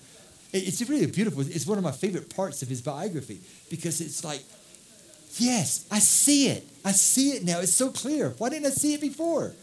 It's 0.53 0.81
really 0.89 1.05
beautiful. 1.07 1.41
It's 1.41 1.67
one 1.67 1.77
of 1.77 1.83
my 1.83 1.91
favorite 1.91 2.33
parts 2.33 2.61
of 2.61 2.69
his 2.69 2.81
biography 2.81 3.39
because 3.69 3.99
it's 3.99 4.23
like, 4.23 4.41
yes, 5.37 5.85
I 5.91 5.99
see 5.99 6.47
it. 6.47 6.65
I 6.83 6.91
see 6.91 7.31
it 7.31 7.43
now. 7.43 7.59
It's 7.59 7.73
so 7.73 7.89
clear. 7.89 8.33
Why 8.37 8.49
didn't 8.49 8.67
I 8.67 8.69
see 8.69 8.93
it 8.93 9.01
before? 9.01 9.53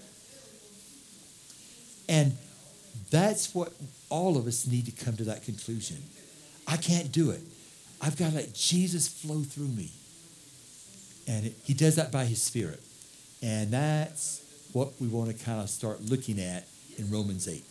And 2.09 2.37
that's 3.11 3.55
what 3.55 3.73
all 4.11 4.37
of 4.37 4.47
us 4.47 4.67
need 4.67 4.87
to 4.87 5.05
come 5.05 5.17
to 5.17 5.25
that 5.25 5.45
conclusion. 5.45 5.99
I 6.67 6.77
can't 6.77 7.13
do 7.13 7.31
it. 7.31 7.41
I've 8.01 8.17
got 8.17 8.31
to 8.31 8.37
let 8.37 8.55
Jesus 8.55 9.09
flow 9.09 9.41
through 9.41 9.69
me. 9.69 9.91
And 11.27 11.47
it, 11.47 11.55
he 11.65 11.75
does 11.75 11.97
that 11.97 12.13
by 12.13 12.25
his 12.25 12.43
Spirit. 12.43 12.81
And 13.43 13.71
that's 13.71 14.43
what 14.73 14.93
we 15.01 15.09
want 15.09 15.37
to 15.37 15.45
kind 15.45 15.61
of 15.61 15.69
start 15.69 16.01
looking 16.03 16.41
at 16.41 16.67
in 16.97 17.11
Romans 17.11 17.49
8. 17.49 17.63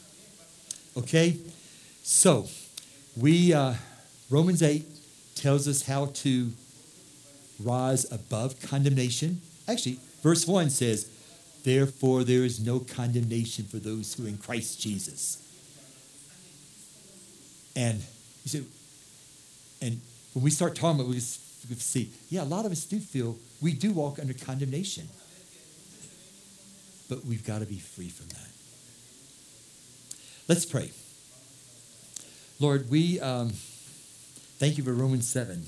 Okay? 0.97 1.38
So, 2.04 2.47
we, 3.15 3.54
uh, 3.54 3.73
Romans 4.30 4.63
8 4.63 4.86
tells 5.36 5.67
us 5.67 5.84
how 5.84 6.08
to 6.08 6.52
rise 7.63 8.12
above 8.12 8.60
condemnation. 8.62 9.41
Actually, 9.67 10.00
verse 10.21 10.47
1 10.47 10.69
says, 10.69 11.10
Therefore, 11.63 12.23
there 12.23 12.43
is 12.43 12.59
no 12.59 12.79
condemnation 12.79 13.65
for 13.65 13.77
those 13.77 14.13
who 14.13 14.25
are 14.25 14.29
in 14.29 14.37
Christ 14.37 14.79
Jesus. 14.79 15.43
And 17.75 17.99
you 18.43 18.49
see, 18.49 18.65
and 19.81 20.01
when 20.33 20.43
we 20.43 20.49
start 20.49 20.75
talking 20.75 20.99
about, 20.99 21.09
we 21.09 21.19
see, 21.19 22.09
yeah, 22.29 22.43
a 22.43 22.45
lot 22.45 22.65
of 22.65 22.71
us 22.71 22.85
do 22.85 22.99
feel 22.99 23.37
we 23.61 23.73
do 23.73 23.91
walk 23.91 24.19
under 24.19 24.33
condemnation. 24.33 25.07
But 27.09 27.25
we've 27.25 27.45
got 27.45 27.59
to 27.59 27.65
be 27.65 27.79
free 27.79 28.09
from 28.09 28.27
that. 28.29 28.47
Let's 30.47 30.65
pray. 30.65 30.91
Lord, 32.59 32.89
we 32.89 33.19
um, 33.19 33.49
thank 34.59 34.77
you 34.77 34.83
for 34.83 34.93
Romans 34.93 35.27
7. 35.27 35.65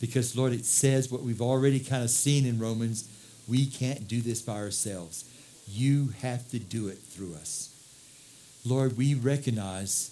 Because, 0.00 0.36
Lord, 0.36 0.52
it 0.52 0.64
says 0.64 1.12
what 1.12 1.22
we've 1.22 1.42
already 1.42 1.78
kind 1.78 2.02
of 2.02 2.10
seen 2.10 2.44
in 2.46 2.58
Romans 2.58 3.08
we 3.52 3.66
can't 3.66 4.08
do 4.08 4.22
this 4.22 4.40
by 4.40 4.54
ourselves. 4.54 5.26
You 5.68 6.14
have 6.22 6.50
to 6.52 6.58
do 6.58 6.88
it 6.88 6.96
through 6.96 7.34
us. 7.34 7.68
Lord, 8.64 8.96
we 8.96 9.14
recognize 9.14 10.10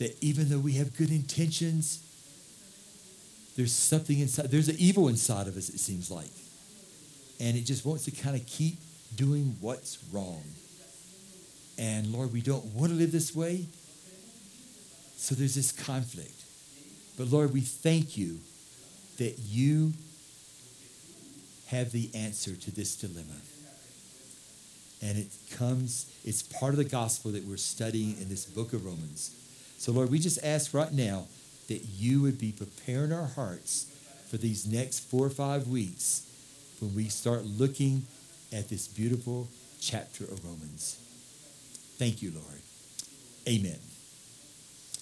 that 0.00 0.16
even 0.20 0.48
though 0.48 0.58
we 0.58 0.72
have 0.72 0.96
good 0.96 1.12
intentions, 1.12 2.02
there's 3.56 3.72
something 3.72 4.18
inside, 4.18 4.50
there's 4.50 4.68
an 4.68 4.74
evil 4.76 5.06
inside 5.06 5.46
of 5.46 5.56
us, 5.56 5.68
it 5.68 5.78
seems 5.78 6.10
like. 6.10 6.32
And 7.38 7.56
it 7.56 7.60
just 7.60 7.86
wants 7.86 8.06
to 8.06 8.10
kind 8.10 8.34
of 8.34 8.44
keep 8.46 8.78
doing 9.14 9.54
what's 9.60 9.98
wrong. 10.12 10.42
And 11.78 12.12
Lord, 12.12 12.32
we 12.32 12.40
don't 12.40 12.64
want 12.74 12.90
to 12.90 12.98
live 12.98 13.12
this 13.12 13.36
way. 13.36 13.66
So 15.16 15.36
there's 15.36 15.54
this 15.54 15.70
conflict. 15.70 16.42
But 17.16 17.28
Lord, 17.28 17.52
we 17.52 17.60
thank 17.60 18.16
you 18.16 18.40
that 19.18 19.38
you 19.38 19.92
have 21.68 21.92
the 21.92 22.10
answer 22.14 22.54
to 22.54 22.70
this 22.70 22.96
dilemma. 22.96 23.40
And 25.00 25.16
it 25.18 25.28
comes, 25.56 26.12
it's 26.24 26.42
part 26.42 26.72
of 26.72 26.78
the 26.78 26.84
gospel 26.84 27.30
that 27.32 27.44
we're 27.44 27.56
studying 27.56 28.16
in 28.20 28.28
this 28.28 28.44
book 28.44 28.72
of 28.72 28.84
Romans. 28.84 29.34
So, 29.78 29.92
Lord, 29.92 30.10
we 30.10 30.18
just 30.18 30.42
ask 30.44 30.74
right 30.74 30.92
now 30.92 31.26
that 31.68 31.84
you 31.84 32.22
would 32.22 32.38
be 32.38 32.52
preparing 32.52 33.12
our 33.12 33.26
hearts 33.26 33.86
for 34.28 34.38
these 34.38 34.66
next 34.66 35.00
four 35.00 35.26
or 35.26 35.30
five 35.30 35.68
weeks 35.68 36.26
when 36.80 36.94
we 36.94 37.08
start 37.08 37.44
looking 37.44 38.04
at 38.52 38.68
this 38.68 38.88
beautiful 38.88 39.48
chapter 39.80 40.24
of 40.24 40.44
Romans. 40.44 40.98
Thank 41.98 42.22
you, 42.22 42.32
Lord. 42.34 42.62
Amen. 43.48 43.87